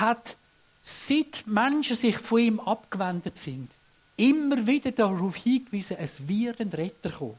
hat, 0.00 0.36
seit 0.82 1.46
Menschen 1.46 1.96
sich 1.96 2.18
von 2.18 2.40
ihm 2.40 2.60
abgewendet 2.60 3.38
sind, 3.38 3.70
immer 4.16 4.66
wieder 4.66 4.92
darauf 4.92 5.36
hingewiesen, 5.36 5.96
es 5.98 6.28
wird 6.28 6.60
ein 6.60 6.68
Retter 6.68 7.10
kommen. 7.10 7.38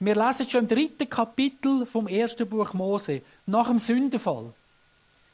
Wir 0.00 0.14
lesen 0.14 0.48
schon 0.48 0.62
im 0.62 0.68
dritten 0.68 1.08
Kapitel 1.08 1.84
vom 1.84 2.06
ersten 2.06 2.48
Buch 2.48 2.72
Mose, 2.72 3.22
nach 3.46 3.68
dem 3.68 3.78
Sündenfall, 3.78 4.52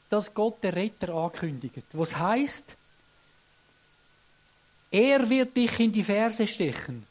dass 0.09 0.33
Gott 0.33 0.63
den 0.63 0.73
Retter 0.73 1.13
ankündigt. 1.13 1.85
Was 1.93 2.17
heißt, 2.17 2.75
er 4.91 5.29
wird 5.29 5.55
dich 5.55 5.79
in 5.79 5.91
die 5.91 6.03
Ferse 6.03 6.47
stechen, 6.47 7.05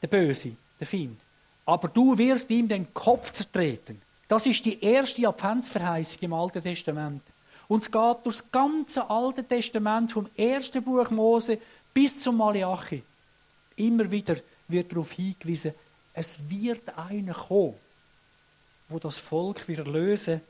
der 0.00 0.08
Böse, 0.08 0.52
der 0.78 0.86
Find. 0.86 1.18
Aber 1.66 1.88
du 1.88 2.16
wirst 2.16 2.48
ihm 2.50 2.68
den 2.68 2.92
Kopf 2.94 3.32
zertreten. 3.32 4.00
Das 4.28 4.46
ist 4.46 4.64
die 4.64 4.82
erste 4.82 5.26
Adventsverheißung 5.28 6.20
im 6.20 6.32
Alten 6.32 6.62
Testament. 6.62 7.22
Und 7.68 7.82
es 7.82 7.90
geht 7.90 8.16
durch 8.24 8.38
das 8.38 8.50
ganze 8.50 9.08
Alte 9.10 9.44
Testament, 9.44 10.12
vom 10.12 10.28
ersten 10.36 10.82
Buch 10.82 11.10
Mose 11.10 11.58
bis 11.92 12.22
zum 12.22 12.36
Malachi. 12.36 13.02
Immer 13.76 14.10
wieder 14.10 14.36
wird 14.68 14.92
darauf 14.92 15.12
hingewiesen, 15.12 15.74
es 16.14 16.38
wird 16.48 16.96
einer 16.96 17.34
kommen, 17.34 17.74
wo 18.88 18.98
das 18.98 19.18
Volk 19.18 19.66
wieder 19.68 19.84
lösen 19.84 20.40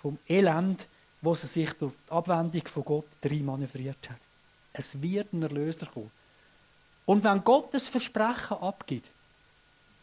vom 0.00 0.18
Elend, 0.28 0.86
wo 1.20 1.34
sie 1.34 1.46
sich 1.46 1.72
durch 1.72 1.94
die 2.06 2.12
Abwendung 2.12 2.66
von 2.66 2.84
Gott 2.84 3.06
manövriert 3.42 4.10
hat. 4.10 4.18
Es 4.72 5.00
wird 5.02 5.32
ein 5.32 5.42
Erlöser 5.42 5.86
kommen. 5.86 6.10
Und 7.04 7.24
wenn 7.24 7.42
Gott 7.42 7.74
das 7.74 7.88
Versprechen 7.88 8.58
abgibt, 8.58 9.08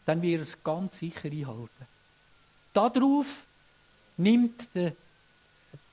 dann 0.04 0.20
wird 0.20 0.40
er 0.40 0.42
es 0.42 0.62
ganz 0.62 0.98
sicher 0.98 1.30
einhalten. 1.30 1.86
Darauf 2.74 3.46
nimmt 4.18 4.74
der, 4.74 4.92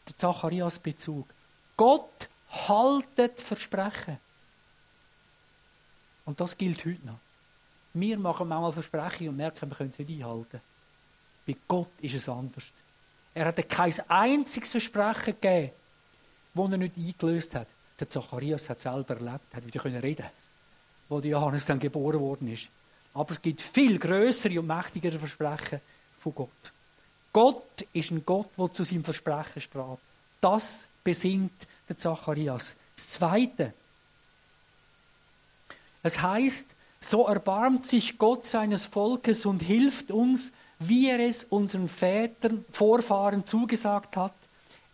der 0.07 0.17
Zacharias 0.17 0.79
Bezug. 0.79 1.27
Gott 1.77 2.29
haltet 2.67 3.41
Versprechen. 3.41 4.17
Und 6.25 6.39
das 6.39 6.57
gilt 6.57 6.85
heute 6.85 7.05
noch. 7.05 7.19
Wir 7.93 8.17
machen 8.17 8.47
manchmal 8.47 8.71
Versprechen 8.71 9.29
und 9.29 9.37
merken, 9.37 9.69
wir 9.69 9.75
können 9.75 9.91
es 9.91 9.99
nicht 9.99 10.09
einhalten. 10.09 10.61
Bei 11.45 11.55
Gott 11.67 11.91
ist 12.01 12.15
es 12.15 12.29
anders. 12.29 12.71
Er 13.33 13.45
hat 13.45 13.69
kein 13.69 13.93
einziges 14.07 14.71
Versprechen 14.71 15.35
gegeben, 15.39 15.71
das 16.53 16.71
er 16.71 16.77
nicht 16.77 16.97
eingelöst 16.97 17.55
hat. 17.55 17.67
Der 17.99 18.09
Zacharias 18.09 18.69
hat 18.69 18.79
selber 18.79 19.15
erlebt, 19.15 19.53
hat 19.53 19.65
wieder 19.65 20.03
reden 20.03 20.25
wo 21.09 21.19
Johannes 21.19 21.65
dann 21.65 21.79
geboren 21.79 22.19
worden 22.19 22.51
ist. 22.51 22.69
Aber 23.13 23.31
es 23.31 23.41
gibt 23.41 23.61
viel 23.61 23.99
größere 23.99 24.59
und 24.59 24.67
mächtigere 24.67 25.19
Versprechen 25.19 25.79
von 26.17 26.33
Gott. 26.33 26.72
Gott 27.33 27.85
ist 27.93 28.11
ein 28.11 28.23
Gott, 28.25 28.49
der 28.57 28.71
zu 28.71 28.83
seinem 28.83 29.03
Versprechen 29.03 29.61
sprach. 29.61 29.97
Das 30.39 30.87
besingt 31.03 31.67
der 31.89 31.97
Zacharias. 31.97 32.75
Das 32.95 33.09
Zweite. 33.09 33.73
Es 36.03 36.21
heißt, 36.21 36.67
so 36.99 37.25
erbarmt 37.27 37.85
sich 37.85 38.17
Gott 38.17 38.45
seines 38.45 38.85
Volkes 38.85 39.45
und 39.45 39.61
hilft 39.61 40.11
uns, 40.11 40.53
wie 40.79 41.09
er 41.09 41.19
es 41.19 41.45
unseren 41.45 41.89
Vätern, 41.89 42.65
Vorfahren 42.71 43.45
zugesagt 43.45 44.15
hat. 44.15 44.33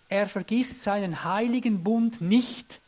Er 0.07 0.27
vergisst 0.27 0.83
seinen 0.83 1.23
heiligen 1.23 1.83
Bund 1.83 2.21
nicht, 2.21 2.79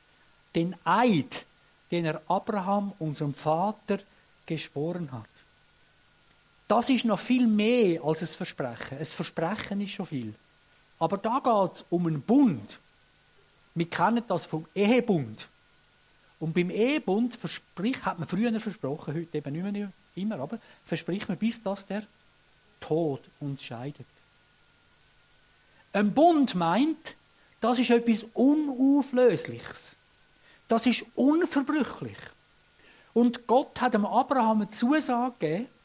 den 0.56 0.76
Eid, 0.86 1.46
den 1.92 2.06
er 2.06 2.22
Abraham, 2.28 2.94
unserem 3.00 3.34
Vater, 3.34 4.00
geschworen 4.46 5.12
hat. 5.12 5.30
Das 6.72 6.90
ist 6.90 7.04
noch 7.04 7.20
viel 7.20 7.48
mehr 7.48 8.02
als 8.02 8.22
ein 8.22 8.28
Versprechen. 8.30 8.98
Ein 8.98 9.04
Versprechen 9.04 9.82
ist 9.82 9.92
schon 9.92 10.06
viel. 10.06 10.34
Aber 11.00 11.18
da 11.18 11.42
geht 11.44 11.74
es 11.74 11.86
um 11.90 12.08
einen 12.08 12.22
Bund. 12.22 12.80
Wir 13.76 13.90
kennen 13.90 14.24
das 14.26 14.46
vom 14.46 14.66
Ehebund. 14.74 15.50
Und 16.40 16.54
beim 16.54 16.70
Ehebund 16.70 17.36
verspricht, 17.36 18.06
hat 18.06 18.20
man 18.20 18.28
früher 18.30 18.58
versprochen, 18.58 19.14
heute 19.14 19.38
eben 19.38 19.52
nicht 19.52 19.70
mehr 19.70 19.92
immer, 20.16 20.40
aber 20.40 20.60
verspricht 20.86 21.28
man, 21.28 21.38
bis 21.38 21.62
dass 21.62 21.86
der 21.88 22.04
Tod 22.80 23.20
uns 23.42 23.62
scheidet. 23.62 24.08
Ein 25.92 26.14
Bund 26.14 26.56
meint, 26.56 27.16
das 27.60 27.80
ist 27.80 27.90
etwas 27.90 28.26
Unauflösliches. 28.34 29.98
Das 30.70 30.86
ist 30.86 31.04
unverbrüchlich. 31.16 32.18
Und 33.14 33.46
Gott 33.46 33.82
hat 33.82 33.94
dem 33.94 34.06
Abraham 34.06 34.62
eine 34.62 34.70
Zusage 34.70 35.36
gegeben, 35.38 35.81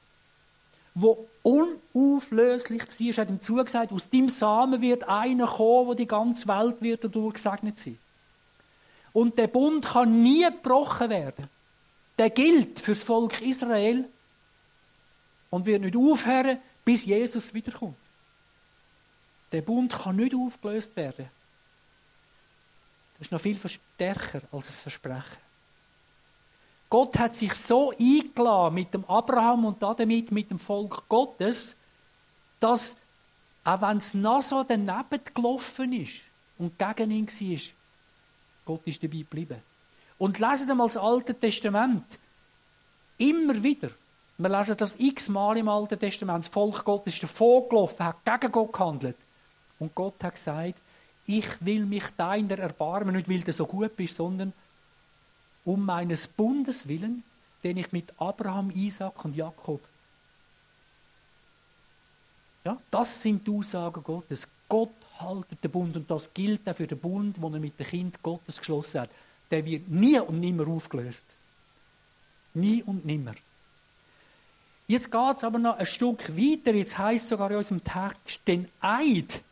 wo 0.98 1.28
unauflöslich 1.42 2.82
war. 2.82 3.06
Er 3.06 3.16
hat 3.18 3.28
ihm 3.28 3.40
zugesagt, 3.40 3.92
aus 3.92 4.08
deinem 4.08 4.30
Samen 4.30 4.80
wird 4.80 5.06
einer 5.06 5.46
kommen, 5.46 5.88
wo 5.88 5.94
die 5.94 6.06
ganze 6.06 6.48
Welt 6.48 6.80
wird 6.80 7.04
dadurch 7.04 7.34
gesegnet 7.34 7.78
sein. 7.78 7.98
Und 9.12 9.38
der 9.38 9.46
Bund 9.46 9.84
kann 9.84 10.22
nie 10.22 10.44
gebrochen 10.44 11.10
werden. 11.10 11.48
Der 12.18 12.30
gilt 12.30 12.80
fürs 12.80 13.02
Volk 13.02 13.42
Israel 13.42 14.06
und 15.50 15.66
wird 15.66 15.82
nicht 15.82 15.96
aufhören, 15.96 16.58
bis 16.82 17.04
Jesus 17.04 17.52
wiederkommt. 17.52 17.96
Der 19.52 19.60
Bund 19.60 19.92
kann 19.92 20.16
nicht 20.16 20.34
aufgelöst 20.34 20.96
werden. 20.96 21.28
Das 23.18 23.26
ist 23.26 23.32
noch 23.32 23.40
viel 23.40 23.58
stärker 23.58 24.40
als 24.50 24.68
ein 24.68 24.82
Versprechen. 24.82 25.45
Gott 26.88 27.18
hat 27.18 27.34
sich 27.34 27.54
so 27.54 27.90
eingeladen 27.90 28.74
mit 28.74 28.94
dem 28.94 29.04
Abraham 29.06 29.64
und 29.66 29.82
damit 29.82 30.30
mit 30.30 30.50
dem 30.50 30.58
Volk 30.58 31.08
Gottes, 31.08 31.76
dass, 32.60 32.96
auch 33.64 33.80
wenn 33.82 33.98
es 33.98 34.14
noch 34.14 34.42
so 34.42 34.62
daneben 34.62 35.20
gelaufen 35.34 35.92
ist 35.92 36.22
und 36.58 36.78
gegen 36.78 37.10
ihn 37.10 37.26
war, 37.26 37.72
Gott 38.64 38.86
ist 38.86 39.02
dabei 39.02 39.18
geblieben. 39.18 39.62
Und 40.18 40.38
lesen 40.38 40.76
mal 40.76 40.86
das 40.86 40.96
Alte 40.96 41.34
Testament. 41.34 42.18
Immer 43.18 43.62
wieder. 43.62 43.90
Wir 44.38 44.48
lesen 44.50 44.76
das 44.76 44.96
x-mal 44.98 45.56
im 45.56 45.68
Alten 45.68 45.98
Testament. 45.98 46.44
Das 46.44 46.48
Volk 46.48 46.84
Gottes 46.84 47.14
ist 47.14 47.22
davon 47.22 47.68
gelaufen, 47.68 48.04
hat 48.04 48.24
gegen 48.24 48.52
Gott 48.52 48.72
gehandelt. 48.72 49.16
Und 49.78 49.94
Gott 49.94 50.22
hat 50.22 50.34
gesagt, 50.34 50.78
ich 51.26 51.46
will 51.60 51.84
mich 51.84 52.04
deiner 52.16 52.58
erbarmen, 52.58 53.16
nicht 53.16 53.28
weil 53.28 53.40
du 53.40 53.52
so 53.52 53.66
gut 53.66 53.96
bist, 53.96 54.16
sondern 54.16 54.52
um 55.66 55.84
meines 55.84 56.26
Bundes 56.26 56.88
willen, 56.88 57.22
den 57.62 57.76
ich 57.76 57.92
mit 57.92 58.14
Abraham, 58.18 58.70
Isaac 58.74 59.24
und 59.24 59.36
Jakob. 59.36 59.80
Ja, 62.64 62.78
das 62.90 63.22
sind 63.22 63.46
die 63.46 63.50
Aussagen 63.50 64.02
Gottes. 64.02 64.48
Gott 64.68 64.94
haltet 65.18 65.62
den 65.62 65.70
Bund 65.70 65.96
und 65.96 66.10
das 66.10 66.32
gilt 66.32 66.68
auch 66.68 66.74
für 66.74 66.86
den 66.86 66.98
Bund, 66.98 67.36
den 67.36 67.54
er 67.54 67.60
mit 67.60 67.78
dem 67.78 67.86
Kind 67.86 68.22
Gottes 68.22 68.58
geschlossen 68.58 69.02
hat. 69.02 69.10
Der 69.50 69.64
wird 69.64 69.88
nie 69.88 70.18
und 70.18 70.40
nimmer 70.40 70.66
aufgelöst. 70.66 71.24
Nie 72.54 72.82
und 72.82 73.04
nimmer. 73.04 73.34
Jetzt 74.88 75.10
geht 75.10 75.36
es 75.36 75.44
aber 75.44 75.58
noch 75.58 75.78
ein 75.78 75.86
Stück 75.86 76.36
weiter. 76.36 76.74
Jetzt 76.74 76.96
heißt 76.96 77.28
sogar 77.28 77.50
in 77.50 77.56
unserem 77.56 77.82
Text 77.82 78.40
den 78.46 78.68
Eid, 78.80 79.42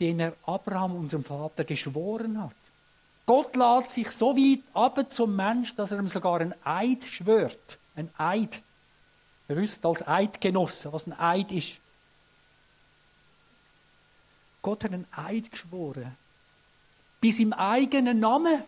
den 0.00 0.20
er 0.20 0.34
Abraham, 0.44 0.96
unserem 0.96 1.24
Vater, 1.24 1.64
geschworen 1.64 2.42
hat. 2.42 2.54
Gott 3.26 3.56
lädt 3.56 3.90
sich 3.90 4.10
so 4.10 4.36
weit 4.36 4.62
ab 4.74 5.10
zum 5.10 5.34
Mensch, 5.34 5.74
dass 5.74 5.92
er 5.92 5.98
ihm 5.98 6.08
sogar 6.08 6.40
ein 6.40 6.54
Eid 6.64 7.04
schwört. 7.04 7.78
Ein 7.96 8.10
Eid. 8.18 8.62
Ihr 9.48 9.56
wisst 9.56 9.84
als 9.84 10.06
Eidgenosse, 10.06 10.92
was 10.92 11.06
ein 11.06 11.18
Eid 11.18 11.50
ist. 11.52 11.80
Gott 14.60 14.84
hat 14.84 14.92
einen 14.92 15.06
Eid 15.12 15.50
geschworen. 15.50 16.16
Bis 17.20 17.38
im 17.38 17.52
eigenen 17.52 18.20
Namen. 18.20 18.62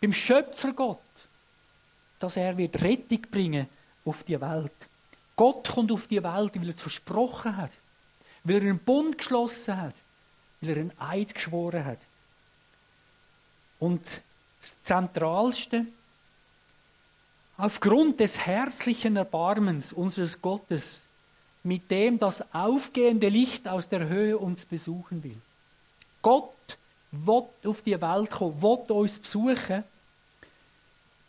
Beim 0.00 0.12
Schöpfer 0.12 0.72
Gott. 0.72 1.00
Dass 2.18 2.36
er 2.36 2.56
wird 2.56 2.82
Rettung 2.82 3.22
bringen 3.30 3.68
auf 4.04 4.22
die 4.22 4.40
Welt. 4.40 4.88
Gott 5.34 5.68
kommt 5.68 5.92
auf 5.92 6.06
die 6.06 6.22
Welt, 6.22 6.56
weil 6.56 6.68
er 6.68 6.74
es 6.74 6.80
versprochen 6.80 7.56
hat. 7.56 7.72
Weil 8.44 8.56
er 8.56 8.62
einen 8.62 8.78
Bund 8.78 9.18
geschlossen 9.18 9.80
hat. 9.80 9.94
Weil 10.60 10.70
er 10.70 10.76
einen 10.76 11.00
Eid 11.00 11.34
geschworen 11.34 11.84
hat. 11.84 11.98
Und 13.78 14.20
das 14.60 14.82
Zentralste, 14.82 15.86
aufgrund 17.58 18.20
des 18.20 18.38
herzlichen 18.46 19.16
Erbarmens 19.16 19.92
unseres 19.92 20.40
Gottes, 20.40 21.04
mit 21.62 21.90
dem 21.90 22.18
das 22.18 22.54
aufgehende 22.54 23.28
Licht 23.28 23.66
aus 23.66 23.88
der 23.88 24.08
Höhe 24.08 24.38
uns 24.38 24.64
besuchen 24.64 25.24
will. 25.24 25.36
Gott 26.22 26.78
will 27.10 27.44
auf 27.64 27.82
die 27.82 28.00
Welt 28.00 28.30
kommen, 28.30 28.62
will 28.62 28.96
uns 28.96 29.18
besuchen. 29.18 29.84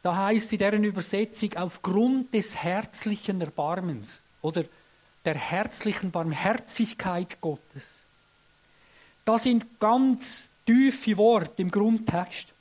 Da 0.04 0.16
heißt 0.16 0.54
in 0.54 0.60
deren 0.60 0.84
Übersetzung 0.84 1.56
aufgrund 1.56 2.34
des 2.34 2.56
herzlichen 2.56 3.42
Erbarmens 3.42 4.22
oder 4.42 4.64
der 5.26 5.36
herzlichen 5.36 6.12
Barmherzigkeit 6.12 7.42
Gottes. 7.42 7.88
Das 9.26 9.44
sind 9.44 9.80
ganz 9.80 10.50
tiefe 10.68 11.18
Wort 11.18 11.60
im 11.60 11.72
Grundtext. 11.72 12.54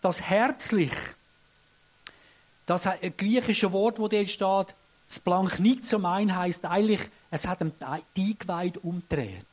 Das 0.00 0.20
herzlich, 0.20 0.92
das 2.66 2.88
griechische 3.16 3.72
Wort, 3.72 3.98
wo 3.98 4.06
dort 4.06 4.30
steht, 4.30 4.74
das 5.08 5.18
Blanknitzomein 5.20 6.34
heißt 6.34 6.64
eigentlich, 6.66 7.00
es 7.30 7.46
hat 7.46 7.60
die 7.60 7.84
Eingeweid 7.84 8.78
umdreht. 8.78 9.46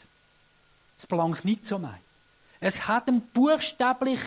Das 0.96 1.08
Blanknitzomein. 1.08 2.00
Es 2.60 2.88
hat 2.88 3.08
ihm 3.08 3.22
buchstäblich 3.34 4.20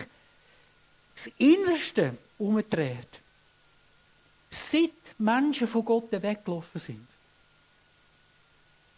das 1.13 1.27
Innerste 1.37 2.17
umgedreht. 2.37 3.21
Seit 4.49 4.91
Menschen 5.17 5.67
von 5.67 5.85
Gott 5.85 6.11
weggelaufen 6.11 6.81
sind, 6.81 7.07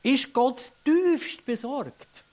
ist 0.04 0.34
Gott 0.34 0.72
tiefst 0.84 1.46
besorgt 1.46 2.24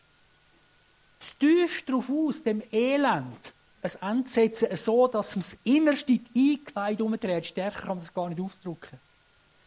das 1.24 1.38
tiefst 1.38 1.88
darauf 1.88 2.10
aus, 2.10 2.42
dem 2.42 2.62
Elend 2.70 3.52
ein 3.82 4.10
Ende 4.10 4.28
setzen, 4.28 4.68
so 4.76 5.06
dass 5.08 5.36
es 5.36 5.50
das 5.50 5.58
Innerste 5.64 6.20
eingeweid 6.34 7.00
umdreht. 7.00 7.46
Stärker 7.46 7.80
kann 7.80 7.88
man 7.88 7.98
das 8.00 8.12
gar 8.12 8.28
nicht 8.28 8.40
ausdrücken. 8.40 8.98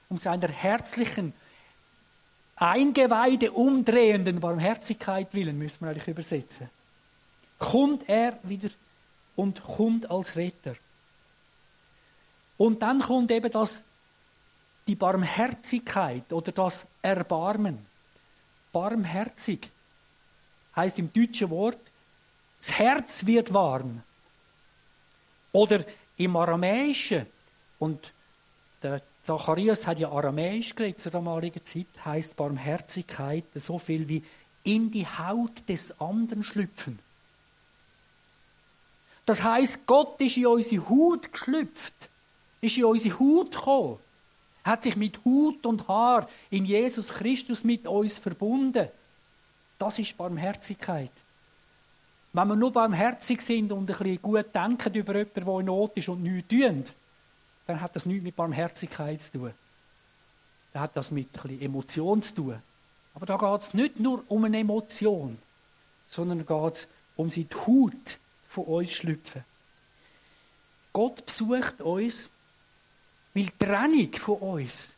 Um 0.09 0.17
seiner 0.17 0.47
herzlichen, 0.47 1.33
eingeweide, 2.55 3.51
umdrehenden 3.51 4.39
Barmherzigkeit 4.39 5.33
willen, 5.33 5.57
müssen 5.57 5.81
wir 5.81 5.89
eigentlich 5.89 6.07
übersetzen. 6.07 6.69
Kommt 7.59 8.07
er 8.07 8.39
wieder 8.43 8.69
und 9.35 9.61
kommt 9.63 10.09
als 10.09 10.35
Retter. 10.35 10.75
Und 12.57 12.81
dann 12.81 13.01
kommt 13.01 13.31
eben 13.31 13.51
das, 13.51 13.83
die 14.87 14.95
Barmherzigkeit 14.95 16.31
oder 16.31 16.51
das 16.51 16.87
Erbarmen. 17.01 17.85
Barmherzig 18.71 19.69
heißt 20.77 20.99
im 20.99 21.11
deutschen 21.11 21.49
Wort, 21.49 21.79
das 22.59 22.71
Herz 22.71 23.25
wird 23.25 23.53
warm. 23.53 24.01
Oder 25.51 25.83
im 26.17 26.35
Aramäischen, 26.35 27.25
und 27.79 28.13
der 28.81 29.01
Zacharias 29.25 29.85
hat 29.85 29.99
ja 29.99 30.09
Aramäisch 30.09 30.73
geredet 30.73 30.99
zur 30.99 31.11
damaligen 31.11 31.63
Zeit, 31.63 31.87
heißt 32.05 32.35
Barmherzigkeit 32.35 33.43
so 33.55 33.77
viel 33.77 34.07
wie 34.07 34.23
in 34.63 34.91
die 34.91 35.05
Haut 35.05 35.67
des 35.67 35.99
anderen 35.99 36.43
schlüpfen. 36.43 36.99
Das 39.25 39.43
heißt, 39.43 39.85
Gott 39.85 40.21
ist 40.21 40.37
in 40.37 40.47
unsere 40.47 40.89
Haut 40.89 41.31
geschlüpft, 41.31 42.09
ist 42.61 42.77
in 42.77 42.85
unsere 42.85 43.19
Haut 43.19 43.51
gekommen, 43.51 43.97
hat 44.63 44.83
sich 44.83 44.95
mit 44.95 45.23
Hut 45.25 45.65
und 45.65 45.87
Haar 45.87 46.29
in 46.49 46.65
Jesus 46.65 47.09
Christus 47.09 47.63
mit 47.63 47.85
uns 47.87 48.17
verbunden. 48.17 48.87
Das 49.77 49.99
ist 49.99 50.17
Barmherzigkeit. 50.17 51.11
Wenn 52.33 52.47
wir 52.47 52.55
nur 52.55 52.71
barmherzig 52.71 53.41
sind 53.41 53.71
und 53.71 53.89
ein 53.89 53.97
bisschen 53.97 54.21
gut 54.21 54.53
denken 54.53 54.93
über 54.93 55.15
jemanden, 55.15 55.45
der 55.45 55.59
in 55.59 55.65
Not 55.65 55.97
ist 55.97 56.09
und 56.09 56.23
nichts 56.23 56.49
tun, 56.49 56.83
dann 57.65 57.81
hat 57.81 57.95
das 57.95 58.05
nichts 58.05 58.23
mit 58.23 58.35
Barmherzigkeit 58.35 59.21
zu 59.21 59.31
tun. 59.33 59.53
Dann 60.73 60.81
hat 60.81 60.95
das 60.95 61.11
mit 61.11 61.29
ein 61.43 61.61
Emotion 61.61 62.21
zu 62.21 62.35
tun. 62.35 62.61
Aber 63.15 63.25
da 63.25 63.37
geht 63.37 63.61
es 63.61 63.73
nicht 63.73 63.99
nur 63.99 64.23
um 64.27 64.45
eine 64.45 64.59
Emotion, 64.59 65.37
sondern 66.05 66.45
geht 66.45 66.73
es 66.73 66.87
um 67.15 67.29
die 67.29 67.47
Haut 67.65 68.17
von 68.47 68.65
uns 68.65 68.91
schlüpfen. 68.91 69.43
Gott 70.93 71.25
besucht 71.25 71.81
uns, 71.81 72.29
weil 73.33 73.45
die 73.45 73.65
Trennung 73.65 74.13
von 74.13 74.37
uns 74.37 74.95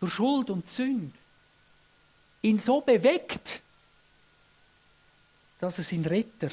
durch 0.00 0.12
Schuld 0.12 0.50
und 0.50 0.68
Sünde 0.68 1.12
ihn 2.42 2.58
so 2.58 2.80
bewegt, 2.80 3.62
dass 5.62 5.78
er 5.78 5.84
seinen 5.84 6.06
Retter 6.06 6.48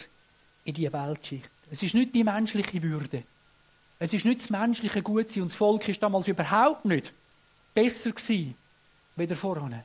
in 0.65 0.75
die 0.75 0.93
Welt 0.93 1.25
schickt. 1.25 1.49
Es 1.71 1.81
ist 1.81 1.95
nicht 1.95 2.13
die 2.13 2.23
menschliche 2.23 2.83
Würde. 2.83 3.23
Es 3.97 4.13
ist 4.13 4.23
nicht 4.23 4.41
das 4.41 4.51
menschliche 4.51 5.01
Gutsein. 5.01 5.41
Und 5.41 5.51
das 5.51 5.55
Volk 5.55 5.89
ist 5.89 6.03
damals 6.03 6.27
überhaupt 6.27 6.85
nicht 6.85 7.11
besser 7.73 8.11
gewesen, 8.11 8.53
wie 9.15 9.35
voran. 9.35 9.83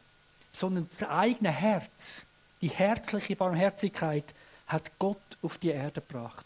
Sondern 0.53 0.89
das 0.91 1.09
eigene 1.09 1.51
Herz, 1.51 2.23
die 2.61 2.69
herzliche 2.69 3.35
Barmherzigkeit, 3.35 4.27
hat 4.67 4.93
Gott 4.99 5.39
auf 5.41 5.57
die 5.57 5.71
Erde 5.71 6.03
gebracht. 6.03 6.45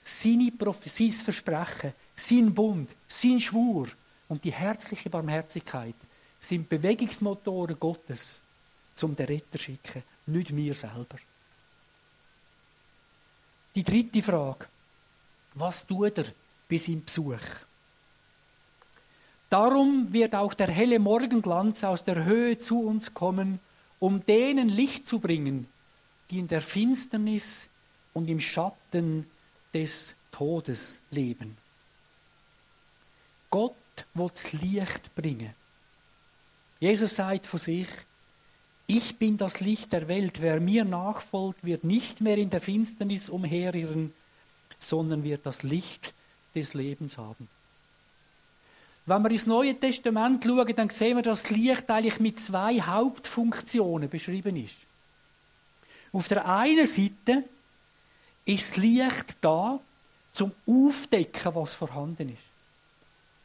Seine 0.00 0.50
Prophesie, 0.52 1.12
sein 1.12 1.24
Versprechen, 1.24 1.92
sein 2.14 2.54
Bund, 2.54 2.88
sein 3.06 3.40
Schwur 3.40 3.88
und 4.28 4.42
die 4.42 4.52
herzliche 4.52 5.10
Barmherzigkeit 5.10 5.94
sind 6.40 6.66
Bewegungsmotoren 6.66 7.78
Gottes, 7.78 8.40
zum 8.94 9.14
den 9.14 9.26
Retter 9.26 9.58
zu 9.58 9.64
schicken, 9.64 10.02
nicht 10.24 10.56
wir 10.56 10.72
selber. 10.72 11.18
Die 13.76 13.84
dritte 13.84 14.22
Frage. 14.22 14.66
Was 15.52 15.86
tut 15.86 16.16
er 16.16 16.24
bei 16.68 16.78
seinem 16.78 17.04
Besuch? 17.04 17.44
Darum 19.50 20.12
wird 20.14 20.34
auch 20.34 20.54
der 20.54 20.68
helle 20.68 20.98
Morgenglanz 20.98 21.84
aus 21.84 22.02
der 22.02 22.24
Höhe 22.24 22.58
zu 22.58 22.80
uns 22.80 23.12
kommen, 23.12 23.60
um 23.98 24.24
denen 24.24 24.70
Licht 24.70 25.06
zu 25.06 25.18
bringen, 25.18 25.68
die 26.30 26.38
in 26.38 26.48
der 26.48 26.62
Finsternis 26.62 27.68
und 28.14 28.28
im 28.28 28.40
Schatten 28.40 29.30
des 29.74 30.16
Todes 30.32 31.00
leben. 31.10 31.58
Gott 33.50 33.74
will 34.14 34.30
das 34.30 34.52
Licht 34.54 35.14
bringen. 35.14 35.54
Jesus 36.80 37.14
sagt 37.16 37.46
von 37.46 37.60
sich, 37.60 37.88
ich 38.86 39.16
bin 39.16 39.36
das 39.36 39.60
Licht 39.60 39.92
der 39.92 40.08
Welt. 40.08 40.40
Wer 40.40 40.60
mir 40.60 40.84
nachfolgt, 40.84 41.64
wird 41.64 41.84
nicht 41.84 42.20
mehr 42.20 42.38
in 42.38 42.50
der 42.50 42.60
Finsternis 42.60 43.28
umherirren, 43.28 44.12
sondern 44.78 45.24
wird 45.24 45.44
das 45.44 45.62
Licht 45.62 46.14
des 46.54 46.74
Lebens 46.74 47.18
haben. 47.18 47.48
Wenn 49.06 49.22
wir 49.22 49.30
ins 49.30 49.46
Neue 49.46 49.78
Testament 49.78 50.42
schauen, 50.44 50.74
dann 50.74 50.90
sehen 50.90 51.16
wir, 51.16 51.22
dass 51.22 51.42
das 51.42 51.50
Licht 51.50 51.88
eigentlich 51.90 52.18
mit 52.20 52.40
zwei 52.40 52.80
Hauptfunktionen 52.80 54.08
beschrieben 54.08 54.56
ist. 54.56 54.76
Auf 56.12 56.28
der 56.28 56.46
einen 56.48 56.86
Seite 56.86 57.44
ist 58.44 58.70
das 58.70 58.76
Licht 58.76 59.36
da, 59.40 59.80
zum 60.32 60.52
Aufdecken, 60.66 61.54
was 61.54 61.72
vorhanden 61.74 62.28
ist. 62.28 62.42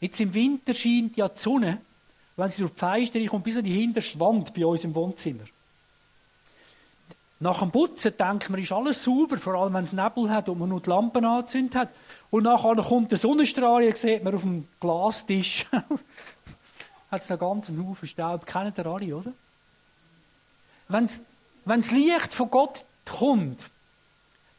Jetzt 0.02 0.20
im 0.20 0.34
Winter 0.34 0.74
scheint 0.74 1.16
ja 1.16 1.30
die 1.30 1.40
Sonne, 1.40 1.80
wenn 2.42 2.50
sie 2.50 2.62
durch 2.62 2.74
die 2.74 2.80
Fenster 2.80 3.26
kommt, 3.28 3.44
bis 3.44 3.58
an 3.58 3.64
die 3.64 3.80
hinterste 3.80 4.20
Wand 4.20 4.52
bei 4.54 4.66
uns 4.66 4.84
im 4.84 4.96
Wohnzimmer. 4.96 5.44
Nach 7.40 7.60
dem 7.60 7.70
Putzen 7.70 8.14
denkt 8.18 8.50
man, 8.50 8.60
ist 8.60 8.72
alles 8.72 9.04
sauber, 9.04 9.38
vor 9.38 9.54
allem 9.56 9.74
wenn 9.76 9.84
es 9.84 9.94
Nebel 9.94 10.30
hat 10.30 10.50
und 10.50 10.58
man 10.58 10.70
nur 10.70 10.82
die 10.82 10.90
Lampen 10.90 11.24
angezündet 11.24 11.76
hat. 11.76 11.90
Und 12.32 12.44
nachher 12.44 12.76
kommt 12.76 13.12
der 13.12 13.20
Sonnenstrahl, 13.20 13.84
ihr 13.84 13.96
sieht 13.96 14.24
man 14.24 14.34
auf 14.34 14.42
dem 14.42 14.68
Glastisch, 14.80 15.68
hat 17.12 17.22
es 17.22 17.30
einen 17.30 17.40
ganzen 17.40 17.88
Haufen 17.88 18.08
Staub. 18.08 18.46
Kennt 18.48 18.78
ihr 18.78 18.86
alle, 18.88 19.16
oder? 19.16 19.34
Wenn 20.88 21.10
das 21.66 21.92
Licht 21.92 22.34
von 22.34 22.50
Gott 22.50 22.86
kommt, 23.06 23.70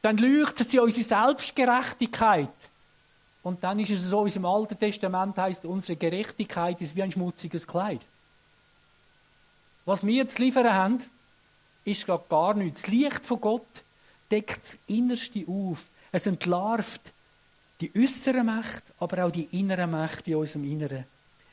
dann 0.02 0.18
leuchtet 0.18 0.70
sie 0.70 0.78
unsere 0.78 1.04
Selbstgerechtigkeit. 1.04 2.48
Und 3.42 3.64
dann 3.64 3.78
ist 3.80 3.90
es 3.90 4.02
so, 4.02 4.24
wie 4.24 4.28
es 4.28 4.36
im 4.36 4.44
Alten 4.44 4.78
Testament 4.78 5.36
heißt, 5.36 5.64
unsere 5.64 5.96
Gerechtigkeit 5.96 6.80
ist 6.80 6.94
wie 6.94 7.02
ein 7.02 7.10
schmutziges 7.10 7.66
Kleid. 7.66 8.00
Was 9.84 10.06
wir 10.06 10.28
zu 10.28 10.40
liefern 10.40 10.72
haben, 10.72 11.04
ist 11.84 12.06
gerade 12.06 12.24
gar 12.28 12.54
nichts. 12.54 12.82
Das 12.82 12.90
Licht 12.90 13.26
von 13.26 13.40
Gott 13.40 13.84
deckt 14.30 14.62
das 14.62 14.78
Innerste 14.86 15.44
auf. 15.48 15.86
Es 16.12 16.26
entlarvt 16.26 17.12
die 17.80 17.90
äußere 17.96 18.44
Macht, 18.44 18.84
aber 19.00 19.24
auch 19.24 19.30
die 19.32 19.58
innere 19.58 19.88
Macht 19.88 20.28
in 20.28 20.36
unserem 20.36 20.70
Inneren. 20.70 21.04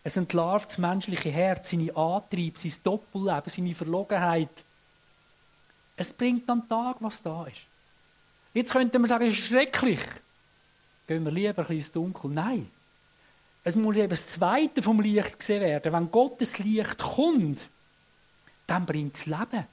Es 0.04 0.16
entlarvt 0.16 0.70
das 0.70 0.78
menschliche 0.78 1.32
Herz, 1.32 1.72
seine 1.72 1.96
Antriebe, 1.96 2.58
sein 2.58 2.74
Doppelleben, 2.84 3.52
seine 3.52 3.76
Verlogenheit. 3.76 4.64
Es 5.98 6.14
bringt 6.14 6.50
am 6.50 6.70
Tag, 6.70 6.98
was 7.00 7.22
da 7.24 7.46
ist. 7.46 7.66
Jetzt 8.54 8.72
könnte 8.72 9.00
man 9.00 9.10
sagen, 9.10 9.26
es 9.26 9.34
ist 9.38 9.48
schrecklich. 9.48 10.00
Gehen 11.10 11.26
wir 11.26 11.32
lieber 11.32 11.68
ein 11.68 11.76
ins 11.76 11.92
Dunkel. 11.92 12.30
Nein. 12.30 12.70
Es 13.64 13.76
muss 13.76 13.96
eben 13.96 14.12
das 14.12 14.28
Zweite 14.28 14.84
vom 14.84 15.02
Licht 15.02 15.40
gesehen 15.40 15.62
werden. 15.62 15.92
Wenn 15.92 16.12
Gottes 16.12 16.60
Licht 16.60 17.00
kommt, 17.00 17.68
dann 18.68 18.86
bringt 18.86 19.16
es 19.16 19.26
Leben. 19.26 19.66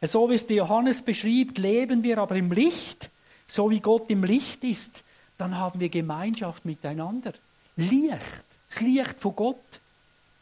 So 0.00 0.30
wie 0.30 0.34
es 0.36 0.46
der 0.46 0.56
Johannes 0.56 1.02
beschreibt, 1.02 1.58
leben 1.58 2.02
wir 2.02 2.16
aber 2.16 2.36
im 2.36 2.50
Licht, 2.52 3.10
so 3.46 3.70
wie 3.70 3.80
Gott 3.80 4.08
im 4.08 4.24
Licht 4.24 4.64
ist, 4.64 5.04
dann 5.36 5.58
haben 5.58 5.78
wir 5.78 5.90
Gemeinschaft 5.90 6.64
miteinander. 6.64 7.34
Licht, 7.76 8.44
das 8.66 8.80
Licht 8.80 9.20
von 9.20 9.36
Gott 9.36 9.80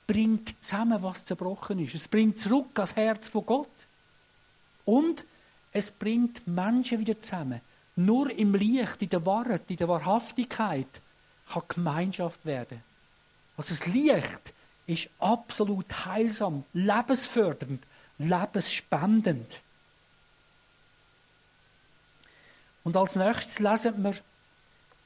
bringt 0.07 0.63
zusammen, 0.63 1.03
was 1.03 1.25
zerbrochen 1.25 1.81
ist. 1.81 1.97
Es 1.97 2.07
bringt 2.07 2.39
zurück 2.39 2.69
das 2.75 2.95
Herz 2.95 3.27
von 3.27 3.45
Gott. 3.45 3.69
Und 4.85 5.25
es 5.73 5.91
bringt 5.91 6.47
Menschen 6.47 7.01
wieder 7.01 7.21
zusammen. 7.21 7.61
Nur 7.97 8.31
im 8.31 8.55
Licht, 8.55 9.03
in 9.03 9.09
der 9.11 9.25
Wahrheit, 9.27 9.63
in 9.69 9.77
der 9.77 9.89
Wahrhaftigkeit 9.89 10.89
kann 11.53 11.63
Gemeinschaft 11.69 12.45
werden. 12.47 12.83
Also 13.57 13.75
das 13.75 13.87
Licht 13.87 14.55
ist 14.87 15.09
absolut 15.19 16.07
heilsam, 16.07 16.65
lebensfördernd, 16.73 17.83
lebensspendend. 18.19 19.61
Und 22.85 22.97
als 22.97 23.15
nächstes 23.15 23.59
lesen 23.59 24.03
wir, 24.03 24.15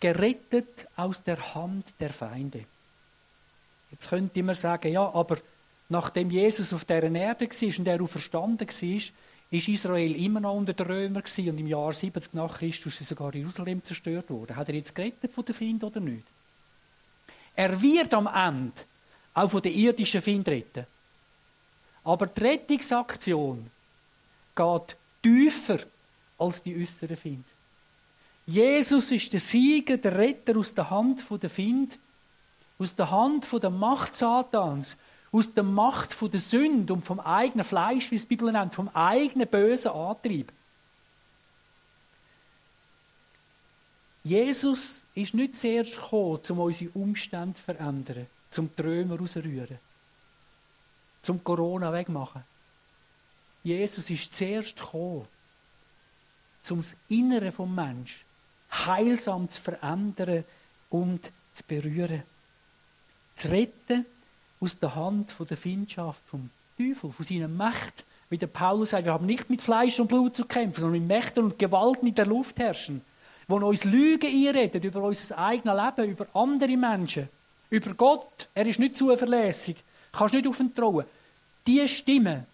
gerettet 0.00 0.86
aus 0.96 1.22
der 1.22 1.54
Hand 1.54 1.94
der 2.00 2.10
Feinde. 2.10 2.64
Jetzt 3.90 4.08
könnte 4.08 4.42
man 4.42 4.54
sagen, 4.54 4.92
ja, 4.92 5.08
aber 5.12 5.38
nachdem 5.88 6.30
Jesus 6.30 6.72
auf 6.72 6.84
der 6.84 7.02
Erde 7.02 7.48
war 7.48 7.78
und 7.78 7.88
er 7.88 8.02
auch 8.02 8.08
verstanden 8.08 8.68
war, 8.68 9.00
ist 9.50 9.68
Israel 9.68 10.14
immer 10.16 10.40
noch 10.40 10.54
unter 10.54 10.72
den 10.72 10.86
Römern 10.86 11.22
gewesen 11.22 11.50
und 11.50 11.58
im 11.58 11.66
Jahr 11.66 11.92
70 11.92 12.34
nach 12.34 12.58
Christus 12.58 13.00
ist 13.00 13.08
sogar 13.08 13.34
Jerusalem 13.34 13.82
zerstört 13.82 14.28
worden. 14.30 14.56
Hat 14.56 14.68
er 14.68 14.74
jetzt 14.74 14.94
gerettet 14.94 15.32
von 15.32 15.44
den 15.44 15.54
Finden 15.54 15.84
oder 15.84 16.00
nicht? 16.00 16.26
Er 17.54 17.80
wird 17.80 18.12
am 18.12 18.26
Ende 18.26 18.82
auch 19.34 19.50
von 19.50 19.62
den 19.62 19.72
irdischen 19.72 20.20
Finden 20.20 20.50
retten. 20.50 20.86
Aber 22.04 22.26
die 22.26 22.40
Rettungsaktion 22.40 23.70
geht 24.54 24.96
tiefer 25.22 25.78
als 26.38 26.62
die 26.62 26.80
äußeren 26.80 27.16
Finden. 27.16 27.44
Jesus 28.46 29.10
ist 29.10 29.32
der 29.32 29.40
Sieger, 29.40 29.96
der 29.96 30.16
Retter 30.16 30.56
aus 30.56 30.72
der 30.72 30.88
Hand 30.88 31.24
der 31.42 31.50
Find, 31.50 31.98
aus 32.78 32.94
der 32.94 33.10
Hand 33.10 33.46
der 33.52 33.70
Macht 33.70 34.14
Satans, 34.14 34.96
aus 35.32 35.52
der 35.52 35.64
Macht 35.64 36.12
von 36.12 36.30
der 36.30 36.40
Sünde 36.40 36.92
und 36.92 37.04
vom 37.04 37.20
eigenen 37.20 37.64
Fleisch, 37.64 38.10
wie 38.10 38.16
es 38.16 38.22
die 38.22 38.36
Bibel 38.36 38.52
nennt, 38.52 38.74
vom 38.74 38.88
eigenen 38.88 39.48
bösen 39.48 39.90
Antrieb. 39.90 40.52
Jesus 44.24 45.04
ist 45.14 45.34
nicht 45.34 45.56
zuerst 45.56 45.92
gekommen, 45.92 46.40
um 46.48 46.58
unsere 46.58 46.90
Umstände 46.92 47.54
zu 47.54 47.62
verändern, 47.62 48.26
zum 48.50 48.74
Trömer 48.74 49.18
rauszurühren, 49.18 49.78
zum 51.22 51.44
Corona 51.44 51.92
wegmachen. 51.92 52.42
Jesus 53.62 54.10
ist 54.10 54.34
zuerst 54.34 54.76
gekommen, 54.76 55.28
um 56.70 56.78
das 56.78 56.96
Innere 57.08 57.52
vom 57.52 57.72
Mensch 57.72 58.24
heilsam 58.72 59.48
zu 59.48 59.60
verändern 59.60 60.44
und 60.90 61.30
zu 61.52 61.64
berühren. 61.64 62.22
Zu 63.34 63.50
retten 63.50 64.06
aus 64.60 64.78
der 64.78 64.94
Hand 64.94 65.30
von 65.30 65.46
der 65.46 65.56
Findschaft 65.56 66.22
vom 66.26 66.50
Teufel, 66.76 67.10
von 67.10 67.24
seiner 67.24 67.48
Macht. 67.48 68.04
Wie 68.28 68.38
der 68.38 68.48
Paulus 68.48 68.90
sagt, 68.90 69.04
wir 69.04 69.12
haben 69.12 69.26
nicht 69.26 69.48
mit 69.48 69.62
Fleisch 69.62 70.00
und 70.00 70.08
Blut 70.08 70.34
zu 70.34 70.44
kämpfen, 70.44 70.80
sondern 70.80 71.00
mit 71.00 71.08
Mächten 71.08 71.44
und 71.44 71.58
Gewalten 71.58 72.08
in 72.08 72.14
der 72.14 72.26
Luft 72.26 72.58
herrschen, 72.58 73.02
wo 73.46 73.56
uns 73.56 73.84
Lügen 73.84 74.26
einredet 74.26 74.82
über 74.82 75.02
unser 75.02 75.38
eigenes 75.38 75.76
Leben, 75.76 76.10
über 76.10 76.26
andere 76.34 76.76
Menschen, 76.76 77.28
über 77.70 77.94
Gott. 77.94 78.48
Er 78.52 78.66
ist 78.66 78.80
nicht 78.80 78.96
zuverlässig, 78.96 79.76
kannst 80.12 80.34
nicht 80.34 80.48
auf 80.48 80.58
ihn 80.58 80.74
trauen. 80.74 81.04
Die 81.66 81.88
Stimme, 81.88 82.46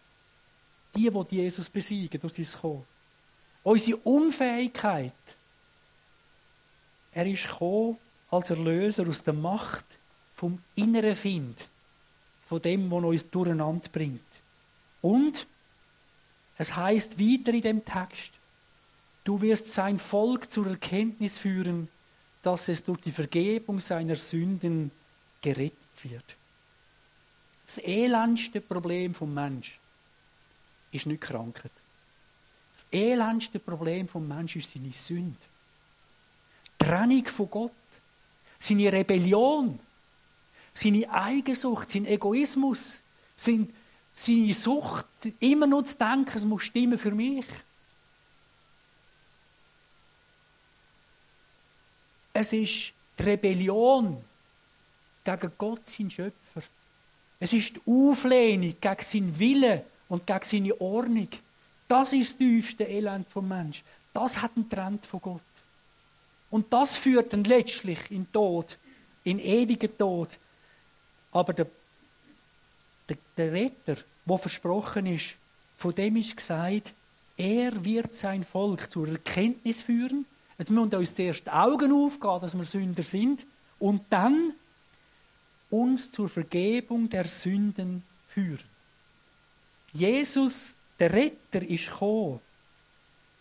die, 0.94 1.10
die 1.10 1.36
Jesus 1.36 1.70
besiegen 1.70 2.20
durch 2.20 2.34
sein 2.34 2.60
Kommen. 2.60 2.84
Unsere 3.62 3.96
Unfähigkeit. 3.98 5.12
Er 7.14 7.26
ist 7.26 7.48
gekommen 7.48 7.96
als 8.30 8.50
Erlöser 8.50 9.08
aus 9.08 9.22
der 9.22 9.34
Macht 9.34 9.84
vom 10.34 10.58
inneren 10.74 11.16
Find 11.16 11.68
von 12.52 12.60
dem, 12.60 12.90
was 12.90 13.02
uns 13.02 13.30
durcheinander 13.30 13.88
bringt. 13.90 14.20
Und 15.00 15.46
es 16.58 16.76
heißt 16.76 17.18
weiter 17.18 17.54
in 17.54 17.62
dem 17.62 17.82
Text, 17.82 18.34
du 19.24 19.40
wirst 19.40 19.70
sein 19.70 19.98
Volk 19.98 20.50
zur 20.50 20.66
Erkenntnis 20.66 21.38
führen, 21.38 21.88
dass 22.42 22.68
es 22.68 22.84
durch 22.84 23.00
die 23.00 23.10
Vergebung 23.10 23.80
seiner 23.80 24.16
Sünden 24.16 24.90
gerettet 25.40 25.78
wird. 26.02 26.36
Das 27.64 27.78
elendste 27.78 28.60
Problem 28.60 29.14
vom 29.14 29.32
Mensch 29.32 29.78
ist 30.90 31.06
nicht 31.06 31.22
Krankheit. 31.22 31.72
Das 32.74 32.84
elendste 32.92 33.60
Problem 33.60 34.08
vom 34.08 34.28
Mensch 34.28 34.56
ist 34.56 34.74
seine 34.74 34.92
Sünde. 34.92 35.38
Trennung 36.78 37.24
von 37.24 37.48
Gott, 37.48 37.72
seine 38.58 38.92
Rebellion, 38.92 39.80
seine 40.72 41.10
Eigensucht, 41.10 41.90
sein 41.90 42.06
Egoismus, 42.06 43.00
sein, 43.36 43.72
seine 44.12 44.54
Sucht, 44.54 45.06
immer 45.40 45.66
nur 45.66 45.84
zu 45.84 45.96
denken, 45.96 46.36
es 46.36 46.44
muss 46.44 46.64
stimmen 46.64 46.98
für 46.98 47.10
mich. 47.10 47.44
Es 52.32 52.52
ist 52.52 52.92
die 53.18 53.22
Rebellion 53.22 54.24
gegen 55.24 55.52
Gott, 55.58 55.86
sein 55.86 56.10
Schöpfer. 56.10 56.62
Es 57.38 57.52
ist 57.52 57.76
die 57.76 57.80
Auflehnung 57.86 58.74
gegen 58.80 59.02
seinen 59.02 59.38
Willen 59.38 59.82
und 60.08 60.26
gegen 60.26 60.44
seine 60.44 60.80
Ordnung. 60.80 61.28
Das 61.88 62.12
ist 62.12 62.30
das 62.30 62.38
tiefste 62.38 62.84
Elend 62.84 63.28
vom 63.28 63.48
Mensch. 63.48 63.82
Das 64.14 64.40
hat 64.40 64.52
einen 64.56 64.68
Trend 64.68 65.04
von 65.04 65.20
Gott. 65.20 65.42
Und 66.50 66.72
das 66.72 66.96
führt 66.96 67.32
dann 67.32 67.44
letztlich 67.44 68.10
in 68.10 68.30
Tod, 68.30 68.78
in 69.24 69.38
ewigen 69.38 69.96
Tod, 69.96 70.28
Aber 71.32 71.52
der, 71.52 71.66
der, 73.08 73.16
der 73.36 73.52
Retter, 73.52 73.96
der 74.24 74.38
versprochen 74.38 75.06
ist, 75.06 75.34
von 75.76 75.94
dem 75.94 76.16
ist 76.16 76.36
gesagt, 76.36 76.92
er 77.36 77.84
wird 77.84 78.14
sein 78.14 78.44
Volk 78.44 78.90
zur 78.90 79.08
Erkenntnis 79.08 79.82
führen. 79.82 80.26
Jetzt 80.58 80.70
müssen 80.70 80.92
wir 80.92 80.98
uns 80.98 81.14
zuerst 81.14 81.46
die 81.46 81.50
Augen 81.50 81.92
aufgehen, 81.92 82.40
dass 82.40 82.56
wir 82.56 82.64
Sünder 82.64 83.02
sind, 83.02 83.44
und 83.78 84.02
dann 84.10 84.54
uns 85.70 86.12
zur 86.12 86.28
Vergebung 86.28 87.10
der 87.10 87.24
Sünden 87.24 88.04
führen. 88.28 88.62
Jesus, 89.92 90.74
der 91.00 91.12
Retter, 91.12 91.62
ist 91.62 91.90
gekommen, 91.90 92.40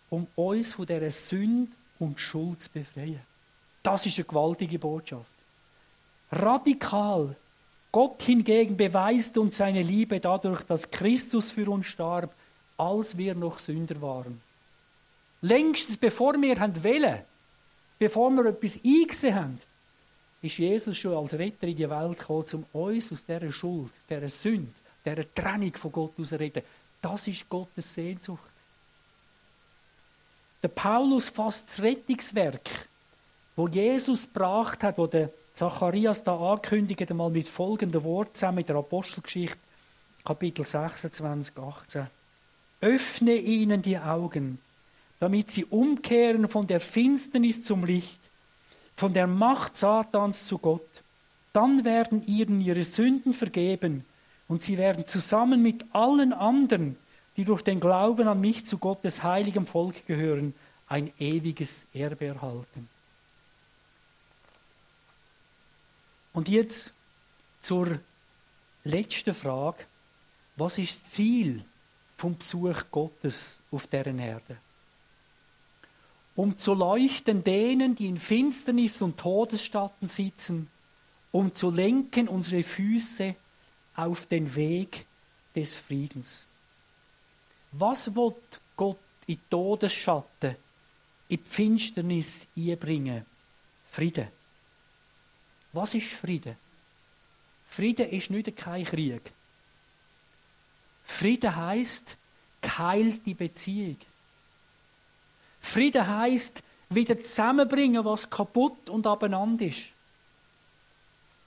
um 0.09 0.27
uns 0.35 0.73
von 0.73 0.87
dieser 0.87 1.11
Sünde 1.11 1.71
und 1.99 2.19
Schuld 2.19 2.61
zu 2.61 2.71
befreien. 2.71 3.21
Das 3.83 4.05
ist 4.05 4.17
eine 4.17 4.25
gewaltige 4.25 4.79
Botschaft. 4.79 5.31
Radikal. 6.31 7.35
Gott 7.91 8.21
hingegen 8.23 8.77
beweist 8.77 9.37
uns 9.37 9.57
seine 9.57 9.81
Liebe 9.81 10.19
dadurch, 10.19 10.63
dass 10.63 10.89
Christus 10.89 11.51
für 11.51 11.69
uns 11.69 11.87
starb, 11.87 12.33
als 12.77 13.17
wir 13.17 13.35
noch 13.35 13.59
Sünder 13.59 14.01
waren. 14.01 14.41
Längstens 15.41 15.97
bevor 15.97 16.33
wir 16.41 16.57
wollen, 16.57 17.19
bevor 17.99 18.31
wir 18.31 18.45
etwas 18.45 18.79
eingesehen 18.83 19.35
haben, 19.35 19.59
ist 20.41 20.57
Jesus 20.57 20.97
schon 20.97 21.15
als 21.15 21.33
Retter 21.33 21.67
in 21.67 21.75
die 21.75 21.89
Welt 21.89 22.17
gekommen, 22.17 22.65
um 22.71 22.81
uns 22.81 23.11
aus 23.11 23.25
dieser 23.25 23.51
Schuld, 23.51 23.91
dieser 24.09 24.29
Sünde, 24.29 24.71
dieser 25.05 25.33
Trennung 25.33 25.73
von 25.73 25.91
Gott 25.91 26.13
zu 26.15 26.39
reden. 26.39 26.63
Das 27.01 27.27
ist 27.27 27.49
Gottes 27.49 27.93
Sehnsucht. 27.93 28.49
Der 30.63 30.69
Paulus 30.69 31.29
fasst 31.29 31.69
das 31.69 31.81
Rettungswerk, 31.81 32.87
wo 33.55 33.67
Jesus 33.67 34.31
gebracht 34.31 34.83
hat, 34.83 34.97
wo 34.97 35.07
der 35.07 35.31
Zacharias 35.53 36.23
da 36.23 36.35
ankündigt, 36.37 37.09
einmal 37.09 37.29
mit 37.29 37.47
folgendem 37.47 38.03
Wort 38.03 38.35
zusammen 38.37 38.57
mit 38.57 38.69
der 38.69 38.77
Apostelgeschichte, 38.77 39.57
Kapitel 40.23 40.63
26, 40.63 41.57
18. 41.57 42.07
Öffne 42.81 43.35
ihnen 43.35 43.81
die 43.81 43.97
Augen, 43.97 44.59
damit 45.19 45.51
sie 45.51 45.65
umkehren 45.65 46.47
von 46.47 46.67
der 46.67 46.79
Finsternis 46.79 47.63
zum 47.63 47.85
Licht, 47.85 48.19
von 48.95 49.13
der 49.13 49.27
Macht 49.27 49.75
Satans 49.75 50.47
zu 50.47 50.57
Gott. 50.57 50.87
Dann 51.53 51.83
werden 51.85 52.25
ihnen 52.25 52.61
ihre 52.61 52.83
Sünden 52.83 53.33
vergeben 53.33 54.05
und 54.47 54.63
sie 54.63 54.77
werden 54.77 55.05
zusammen 55.05 55.61
mit 55.61 55.85
allen 55.91 56.33
anderen, 56.33 56.97
die 57.37 57.45
durch 57.45 57.61
den 57.61 57.79
Glauben 57.79 58.27
an 58.27 58.41
mich 58.41 58.65
zu 58.65 58.77
Gottes 58.77 59.23
heiligem 59.23 59.65
Volk 59.65 60.05
gehören, 60.07 60.53
ein 60.87 61.11
ewiges 61.19 61.85
Erbe 61.93 62.25
erhalten. 62.25 62.89
Und 66.33 66.47
jetzt 66.47 66.93
zur 67.61 67.99
letzten 68.83 69.33
Frage. 69.33 69.85
Was 70.55 70.77
ist 70.77 71.03
das 71.03 71.11
Ziel 71.11 71.63
vom 72.17 72.37
Besuch 72.37 72.83
Gottes 72.91 73.61
auf 73.71 73.87
deren 73.87 74.19
Erde? 74.19 74.57
Um 76.35 76.57
zu 76.57 76.73
leuchten 76.73 77.43
denen, 77.43 77.95
die 77.95 78.07
in 78.07 78.17
Finsternis 78.17 79.01
und 79.01 79.17
Todesschatten 79.17 80.07
sitzen, 80.07 80.69
um 81.31 81.53
zu 81.53 81.69
lenken 81.69 82.27
unsere 82.27 82.63
Füße 82.63 83.35
auf 83.95 84.25
den 84.25 84.53
Weg 84.55 85.05
des 85.55 85.77
Friedens. 85.77 86.45
Was 87.73 88.15
wird 88.15 88.59
Gott 88.75 88.97
in 89.27 89.39
Todesschatten, 89.49 90.55
in 91.29 91.45
Finsternis 91.45 92.47
einbringen? 92.55 93.25
Frieden. 93.89 94.27
Was 95.73 95.93
ist 95.93 96.07
Frieden? 96.07 96.55
Frieden 97.65 98.09
ist 98.09 98.29
nicht 98.29 98.55
kein 98.57 98.83
Krieg. 98.83 99.21
Frieden 101.03 101.55
heißt 101.55 102.17
geheilte 102.61 103.35
Beziehung. 103.35 103.97
Frieden 105.61 106.05
heißt 106.05 106.61
wieder 106.89 107.23
zusammenbringen, 107.23 108.03
was 108.03 108.29
kaputt 108.29 108.89
und 108.89 109.07
abeinander 109.07 109.65
ist. 109.65 109.87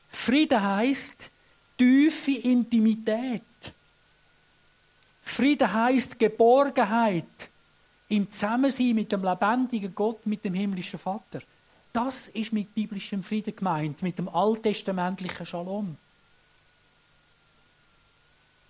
Frieden 0.08 0.62
heißt 0.62 1.30
tiefe 1.76 2.32
Intimität. 2.32 3.42
Frieden 5.22 5.72
heißt 5.72 6.18
Geborgenheit 6.18 7.50
im 8.08 8.30
Zusammensein 8.30 8.94
mit 8.94 9.10
dem 9.10 9.24
lebendigen 9.24 9.94
Gott, 9.94 10.24
mit 10.26 10.44
dem 10.44 10.54
himmlischen 10.54 10.98
Vater. 10.98 11.40
Das 11.94 12.28
ist 12.28 12.52
mit 12.52 12.74
biblischem 12.74 13.22
Frieden 13.22 13.54
gemeint, 13.54 14.02
mit 14.02 14.18
dem 14.18 14.28
alttestamentlichen 14.28 15.46
Shalom. 15.46 15.96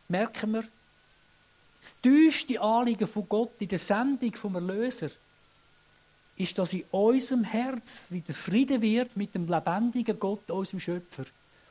Merken 0.08 0.52
wir, 0.52 0.64
das 1.78 1.94
tiefste 2.02 2.60
Anliegen 2.60 3.08
von 3.08 3.26
Gott 3.26 3.52
in 3.60 3.68
der 3.68 3.78
Sendung 3.78 4.34
vom 4.34 4.56
Erlöser 4.56 5.08
ist, 6.36 6.58
dass 6.58 6.74
in 6.74 6.84
unserem 6.90 7.44
Herz 7.44 8.10
wieder 8.10 8.34
Frieden 8.34 8.82
wird 8.82 9.16
mit 9.16 9.34
dem 9.34 9.48
lebendigen 9.48 10.18
Gott, 10.18 10.50
unserem 10.50 10.80
Schöpfer. 10.80 11.24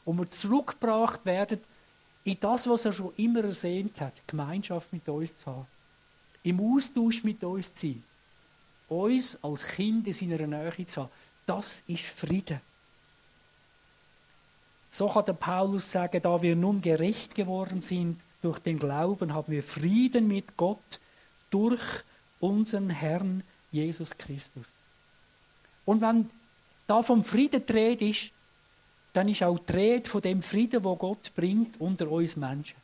Und 0.06 0.18
wir 0.18 0.32
zurückgebracht 0.32 1.24
werden 1.24 1.60
in 2.24 2.40
das, 2.40 2.68
was 2.68 2.86
er 2.86 2.94
schon 2.94 3.14
immer 3.18 3.44
ersehnt 3.44 4.02
hat, 4.02 4.14
Gemeinschaft 4.26 4.92
mit 4.92 5.08
uns 5.08 5.38
zu 5.38 5.46
haben. 5.46 5.68
Im 6.42 6.60
Austausch 6.60 7.24
mit 7.24 7.44
uns 7.44 7.76
zu 7.76 7.88
sein. 7.88 8.04
Uns 8.88 9.38
als 9.44 9.68
Kind 9.68 10.08
in 10.08 10.14
seiner 10.14 10.48
Nähe 10.48 10.86
zu 10.88 11.02
haben. 11.04 11.12
Das 11.46 11.84
ist 11.88 12.04
Frieden. 12.04 12.62
So 14.90 15.10
kann 15.10 15.26
der 15.26 15.34
Paulus 15.34 15.92
sagen, 15.92 16.22
da 16.22 16.42
wir 16.42 16.56
nun 16.56 16.82
gerecht 16.82 17.34
geworden 17.36 17.82
sind 17.82 18.22
durch 18.42 18.60
den 18.60 18.78
Glauben, 18.78 19.34
haben 19.34 19.52
wir 19.52 19.64
Frieden 19.64 20.28
mit 20.28 20.56
Gott 20.56 21.00
durch 21.50 21.82
unseren 22.40 22.90
Herrn 22.90 23.44
Jesus 23.72 24.18
Christus. 24.18 24.68
Und 25.86 26.02
wenn 26.02 26.30
da 26.88 27.02
vom 27.02 27.24
Frieden 27.24 27.66
dreht 27.66 28.02
ist, 28.02 28.32
dann 29.14 29.30
ist 29.30 29.44
auch 29.44 29.60
die 29.60 29.74
Rede 29.74 30.10
von 30.10 30.22
dem 30.22 30.42
Frieden, 30.42 30.84
wo 30.84 30.96
Gott 30.96 31.34
bringt 31.36 31.80
unter 31.80 32.10
uns 32.10 32.36
Menschen. 32.36 32.76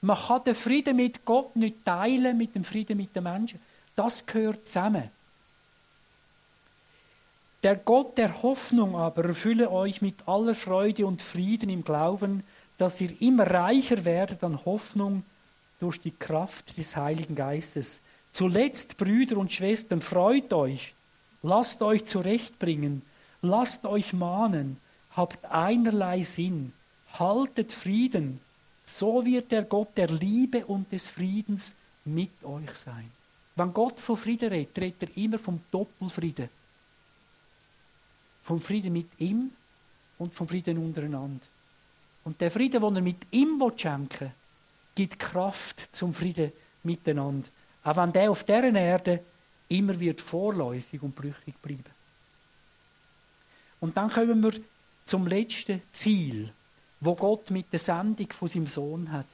Man 0.00 0.18
kann 0.18 0.44
den 0.44 0.54
Frieden 0.54 0.96
mit 0.96 1.24
Gott 1.24 1.56
nicht 1.56 1.84
teilen 1.84 2.36
mit 2.36 2.54
dem 2.54 2.64
Frieden 2.64 2.98
mit 2.98 3.16
den 3.16 3.22
Menschen. 3.22 3.60
Das 3.96 4.26
gehört 4.26 4.66
zusammen. 4.66 5.10
Der 7.64 7.76
Gott 7.76 8.18
der 8.18 8.42
Hoffnung 8.42 8.94
aber 8.94 9.24
erfülle 9.24 9.70
euch 9.70 10.02
mit 10.02 10.28
aller 10.28 10.54
Freude 10.54 11.06
und 11.06 11.22
Frieden 11.22 11.70
im 11.70 11.82
Glauben, 11.82 12.44
dass 12.76 13.00
ihr 13.00 13.10
immer 13.22 13.50
reicher 13.50 14.04
werdet 14.04 14.44
an 14.44 14.66
Hoffnung 14.66 15.22
durch 15.80 15.98
die 15.98 16.10
Kraft 16.10 16.76
des 16.76 16.94
Heiligen 16.94 17.34
Geistes. 17.34 18.02
Zuletzt, 18.34 18.98
Brüder 18.98 19.38
und 19.38 19.50
Schwestern, 19.50 20.02
freut 20.02 20.52
euch, 20.52 20.92
lasst 21.42 21.80
euch 21.80 22.04
zurechtbringen, 22.04 23.00
lasst 23.40 23.86
euch 23.86 24.12
mahnen, 24.12 24.76
habt 25.16 25.46
einerlei 25.46 26.22
Sinn, 26.22 26.74
haltet 27.18 27.72
Frieden, 27.72 28.40
so 28.84 29.24
wird 29.24 29.50
der 29.52 29.62
Gott 29.62 29.96
der 29.96 30.08
Liebe 30.08 30.66
und 30.66 30.92
des 30.92 31.08
Friedens 31.08 31.76
mit 32.04 32.44
euch 32.44 32.74
sein. 32.74 33.10
Wenn 33.56 33.72
Gott 33.72 34.00
von 34.00 34.18
Frieden 34.18 34.50
redet, 34.50 34.78
redet 34.78 35.02
er 35.04 35.16
immer 35.16 35.38
vom 35.38 35.60
Doppelfrieden 35.70 36.50
vom 38.44 38.60
Frieden 38.60 38.92
mit 38.92 39.08
ihm 39.18 39.50
und 40.18 40.34
vom 40.34 40.46
Frieden 40.46 40.78
untereinander. 40.78 41.46
Und 42.24 42.40
der 42.40 42.50
Frieden, 42.50 42.80
den 42.80 42.96
er 42.96 43.02
mit 43.02 43.32
ihm 43.32 43.60
schenken 43.76 44.20
will, 44.20 44.30
gibt 44.94 45.18
Kraft 45.18 45.88
zum 45.94 46.14
Frieden 46.14 46.52
miteinander. 46.82 47.48
Auch 47.82 47.96
wenn 47.96 48.12
der 48.12 48.30
auf 48.30 48.44
dieser 48.44 48.72
Erde 48.72 49.20
immer 49.68 49.98
wird 49.98 50.20
vorläufig 50.20 51.02
und 51.02 51.16
brüchig 51.16 51.60
bleiben. 51.60 51.84
Und 53.80 53.96
dann 53.96 54.10
kommen 54.10 54.42
wir 54.42 54.52
zum 55.04 55.26
letzten 55.26 55.82
Ziel, 55.92 56.52
wo 57.00 57.14
Gott 57.14 57.50
mit 57.50 57.72
der 57.72 57.78
Sendung 57.78 58.30
von 58.32 58.48
seinem 58.48 58.66
Sohn 58.66 59.12
hat. 59.12 59.26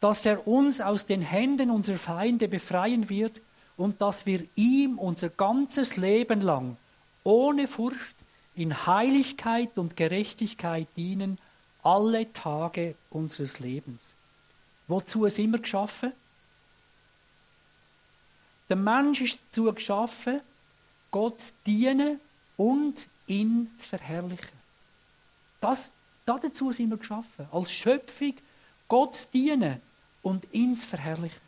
Dass 0.00 0.24
er 0.24 0.46
uns 0.46 0.80
aus 0.80 1.06
den 1.06 1.22
Händen 1.22 1.70
unserer 1.70 1.98
Feinde 1.98 2.48
befreien 2.48 3.08
wird 3.10 3.40
und 3.76 4.00
dass 4.00 4.24
wir 4.24 4.42
ihm 4.54 4.98
unser 4.98 5.28
ganzes 5.30 5.96
Leben 5.96 6.40
lang 6.40 6.76
ohne 7.24 7.66
Furcht 7.66 8.15
in 8.56 8.86
Heiligkeit 8.86 9.76
und 9.76 9.96
Gerechtigkeit 9.96 10.88
dienen 10.96 11.38
alle 11.82 12.32
Tage 12.32 12.96
unseres 13.10 13.60
Lebens. 13.60 14.08
Wozu 14.88 15.28
sind 15.28 15.52
wir 15.52 15.60
geschaffen? 15.60 16.12
Der 18.68 18.76
Mensch 18.76 19.20
ist 19.20 19.38
dazu 19.50 19.72
geschaffen, 19.72 20.40
Gott 21.10 21.40
zu 21.40 21.52
dienen 21.66 22.18
und 22.56 23.06
ihn 23.26 23.70
zu 23.76 23.88
verherrlichen. 23.88 24.56
Das, 25.60 25.92
dazu 26.24 26.72
sind 26.72 26.90
wir 26.90 26.96
geschaffen. 26.96 27.46
Als 27.52 27.72
Schöpfung 27.72 28.34
Gott 28.88 29.14
zu 29.14 29.28
dienen 29.32 29.80
und 30.22 30.52
ihn 30.52 30.74
zu 30.74 30.88
verherrlichen. 30.88 31.46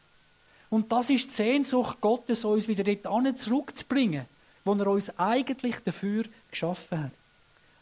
Und 0.71 0.93
das 0.93 1.11
ist 1.11 1.31
die 1.31 1.35
Sehnsucht 1.35 2.01
Gottes, 2.01 2.45
uns 2.45 2.69
wieder 2.69 2.85
dort 2.85 3.39
zurückzubringen 3.39 4.27
wo 4.69 4.75
er 4.75 4.87
uns 4.89 5.19
eigentlich 5.19 5.77
dafür 5.85 6.25
geschaffen 6.51 7.05
hat. 7.05 7.13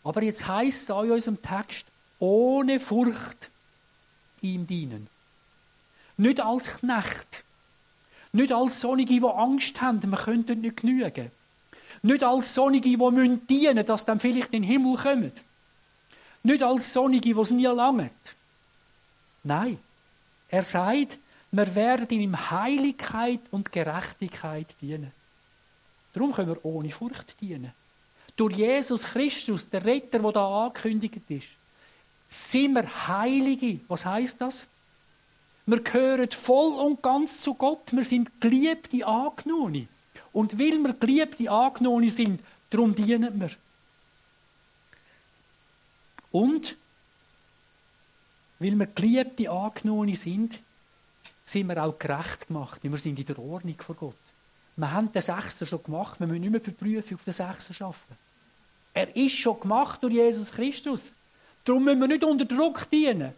Aber 0.05 0.23
jetzt 0.23 0.47
heißt 0.47 0.89
es 0.89 0.89
in 0.89 1.11
unserem 1.11 1.43
Text, 1.43 1.87
ohne 2.21 2.79
Furcht 2.79 3.51
ihm 4.41 4.67
dienen. 4.67 5.09
Nicht 6.17 6.41
als 6.41 6.79
Knecht. 6.79 7.45
Nicht 8.33 8.53
als 8.53 8.81
Sonnige, 8.81 9.19
die 9.19 9.27
Angst 9.27 9.81
haben, 9.81 10.01
wir 10.11 10.19
könnten 10.19 10.61
nicht 10.61 10.79
genügen. 10.79 11.31
Nicht 12.03 12.23
als 12.23 12.55
Sonnige, 12.55 12.89
die 12.89 12.97
müssen 12.97 13.47
dienen 13.47 13.85
dass 13.85 14.05
dann 14.05 14.21
vielleicht 14.21 14.53
in 14.53 14.63
den 14.63 14.71
Himmel 14.71 14.97
kommen. 14.97 15.33
Nicht 16.43 16.63
als 16.63 16.93
Sonnige, 16.93 17.35
die 17.35 17.41
es 17.41 17.51
nie 17.51 17.67
langt. 17.67 18.13
Nein. 19.43 19.79
Er 20.49 20.63
sagt, 20.63 21.19
wir 21.51 21.75
werden 21.75 22.21
ihm 22.21 22.51
Heiligkeit 22.51 23.41
und 23.51 23.73
Gerechtigkeit 23.73 24.69
dienen. 24.81 25.11
Darum 26.17 26.33
können 26.33 26.49
wir 26.49 26.65
ohne 26.65 26.89
Furcht 26.89 27.39
dienen. 27.43 27.73
Durch 28.37 28.57
Jesus 28.57 29.03
Christus, 29.03 29.69
der 29.69 29.85
Retter, 29.85 30.19
der 30.19 30.33
da 30.33 30.65
angekündigt 30.65 31.21
ist, 31.29 31.49
sind 32.27 32.73
wir 32.73 33.07
Heilige. 33.07 33.81
Was 33.87 34.07
heißt 34.07 34.41
das? 34.41 34.67
Wir 35.67 35.83
gehören 35.83 36.31
voll 36.31 36.73
und 36.81 37.03
ganz 37.03 37.43
zu 37.43 37.53
Gott. 37.53 37.93
Wir 37.93 38.05
sind 38.07 38.41
geliebte 38.41 39.07
Angenommene. 39.07 39.89
Und 40.33 40.59
weil 40.59 40.79
wir 40.79 40.95
geliebte 40.95 41.51
Angenommene 41.51 42.11
sind, 42.11 42.41
darum 42.71 42.95
dienen 42.95 43.39
wir. 43.39 43.51
Und 46.31 46.77
weil 48.59 48.75
wir 48.75 48.87
geliebte 48.87 49.51
Angenommene 49.51 50.17
sind, 50.17 50.61
sind 51.45 51.69
wir 51.69 51.85
auch 51.85 51.99
gerecht 51.99 52.47
gemacht. 52.47 52.81
Wir 52.83 52.97
sind 52.97 53.19
in 53.19 53.27
der 53.27 53.39
Ordnung 53.39 53.77
vor 53.79 53.97
Gott. 53.97 54.26
Wir 54.77 54.93
haben 54.93 55.11
den 55.11 55.23
Sechser 55.23 55.65
schon 55.65 55.83
gemacht, 55.83 56.21
wir 56.21 56.27
müssen 56.27 56.43
nicht 56.43 56.51
mehr 56.51 56.61
für 56.61 56.71
die 56.71 56.85
Prüfung 56.85 57.17
auf 57.17 57.25
den 57.25 57.33
Sechser 57.33 57.85
arbeiten. 57.85 58.17
Er 58.93 59.17
ist 59.17 59.37
schon 59.37 59.59
gemacht 59.61 60.03
durch 60.03 60.15
Jesus 60.15 60.51
Christus. 60.53 61.15
Darum 61.65 61.85
müssen 61.85 62.01
wir 62.01 62.09
nicht 62.09 62.25
unter 62.25 62.45
Druck 62.45 62.89
dienen. 62.91 63.33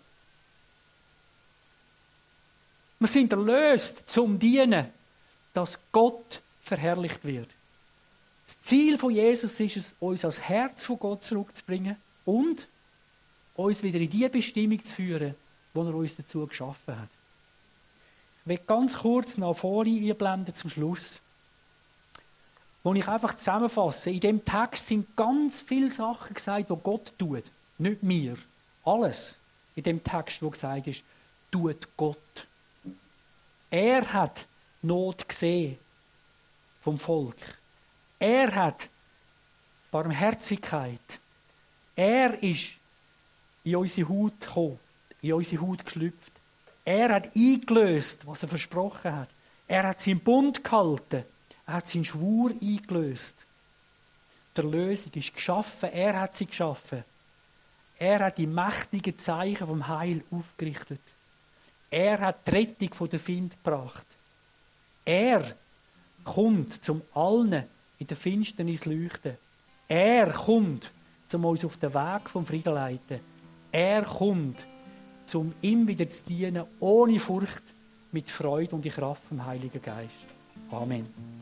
Wir 3.00 3.08
sind 3.08 3.32
erlöst 3.32 4.08
zum 4.08 4.38
Dienen, 4.38 4.88
dass 5.54 5.78
Gott 5.92 6.40
verherrlicht 6.62 7.24
wird. 7.24 7.48
Das 8.44 8.60
Ziel 8.60 8.98
von 8.98 9.10
Jesus 9.12 9.60
ist 9.60 9.76
es, 9.76 9.94
uns 10.00 10.24
als 10.24 10.40
Herz 10.40 10.84
von 10.84 10.98
Gott 10.98 11.22
zurückzubringen 11.22 11.96
und 12.24 12.66
uns 13.54 13.82
wieder 13.82 14.00
in 14.00 14.10
die 14.10 14.28
Bestimmung 14.28 14.82
zu 14.84 14.94
führen, 14.94 15.34
die 15.74 15.78
er 15.78 15.94
uns 15.94 16.16
dazu 16.16 16.46
geschaffen 16.46 16.98
hat. 16.98 17.08
Ich 18.42 18.48
will 18.48 18.60
ganz 18.66 18.98
kurz 18.98 19.36
noch 19.36 19.54
Folie 19.54 20.12
einblenden 20.12 20.54
zum 20.54 20.70
Schluss, 20.70 21.20
wo 22.88 22.94
ich 22.94 23.06
einfach 23.06 23.36
zusammenfasse. 23.36 24.08
In 24.12 24.20
dem 24.20 24.42
Text 24.42 24.86
sind 24.86 25.14
ganz 25.14 25.60
viele 25.60 25.90
Sachen 25.90 26.32
gesagt, 26.32 26.70
die 26.70 26.76
Gott 26.82 27.12
tut, 27.18 27.44
nicht 27.76 28.02
mir. 28.02 28.34
Alles 28.82 29.36
in 29.76 29.82
dem 29.82 30.02
Text, 30.02 30.42
wo 30.42 30.48
gesagt 30.48 30.86
ist, 30.86 31.02
tut 31.50 31.86
Gott. 31.98 32.46
Er 33.68 34.10
hat 34.10 34.46
Not 34.80 35.28
gesehen 35.28 35.76
vom 36.80 36.98
Volk. 36.98 37.36
Er 38.18 38.54
hat 38.54 38.88
Barmherzigkeit. 39.90 41.20
Er 41.94 42.42
ist 42.42 42.70
in 43.64 43.76
unsere 43.76 44.08
Haut 44.08 44.40
gekommen, 44.40 44.80
in 45.20 45.34
unsere 45.34 45.60
Haut 45.60 45.84
geschlüpft. 45.84 46.32
Er 46.86 47.10
hat 47.10 47.36
eingelöst, 47.36 48.26
was 48.26 48.42
er 48.44 48.48
versprochen 48.48 49.14
hat. 49.14 49.28
Er 49.66 49.88
hat 49.88 50.00
seinen 50.00 50.20
Bund 50.20 50.64
gehalten. 50.64 51.24
Er 51.68 51.74
hat 51.74 51.88
seinen 51.88 52.06
Schwur 52.06 52.50
eingelöst. 52.62 53.36
Die 54.56 54.62
Lösung 54.62 55.12
ist 55.14 55.34
geschaffen. 55.34 55.90
Er 55.92 56.18
hat 56.18 56.34
sie 56.34 56.46
geschaffen. 56.46 57.04
Er 57.98 58.20
hat 58.20 58.38
die 58.38 58.46
mächtigen 58.46 59.18
Zeichen 59.18 59.66
vom 59.66 59.86
Heil 59.86 60.24
aufgerichtet. 60.30 61.00
Er 61.90 62.20
hat 62.20 62.46
die 62.46 62.52
Rettung 62.52 62.94
von 62.94 63.10
der 63.10 63.20
Find 63.20 63.52
gebracht. 63.62 64.06
Er 65.04 65.44
kommt 66.24 66.82
zum 66.82 67.02
allen 67.12 67.64
in 67.98 68.06
der 68.06 68.16
Finsternis 68.16 68.86
leuchten. 68.86 69.36
Er 69.88 70.32
kommt, 70.32 70.90
zum 71.26 71.44
uns 71.44 71.66
auf 71.66 71.76
den 71.76 71.92
Weg 71.92 72.30
vom 72.30 72.46
Frieden 72.46 72.74
leiten. 72.74 73.20
Er 73.72 74.02
kommt, 74.04 74.66
zum 75.26 75.52
ihm 75.60 75.86
wieder 75.86 76.08
zu 76.08 76.24
dienen, 76.24 76.64
ohne 76.80 77.20
Furcht, 77.20 77.62
mit 78.10 78.30
Freude 78.30 78.74
und 78.74 78.86
die 78.86 78.90
Kraft 78.90 79.24
vom 79.24 79.44
Heiligen 79.44 79.82
Geist. 79.82 80.14
Amen. 80.70 81.37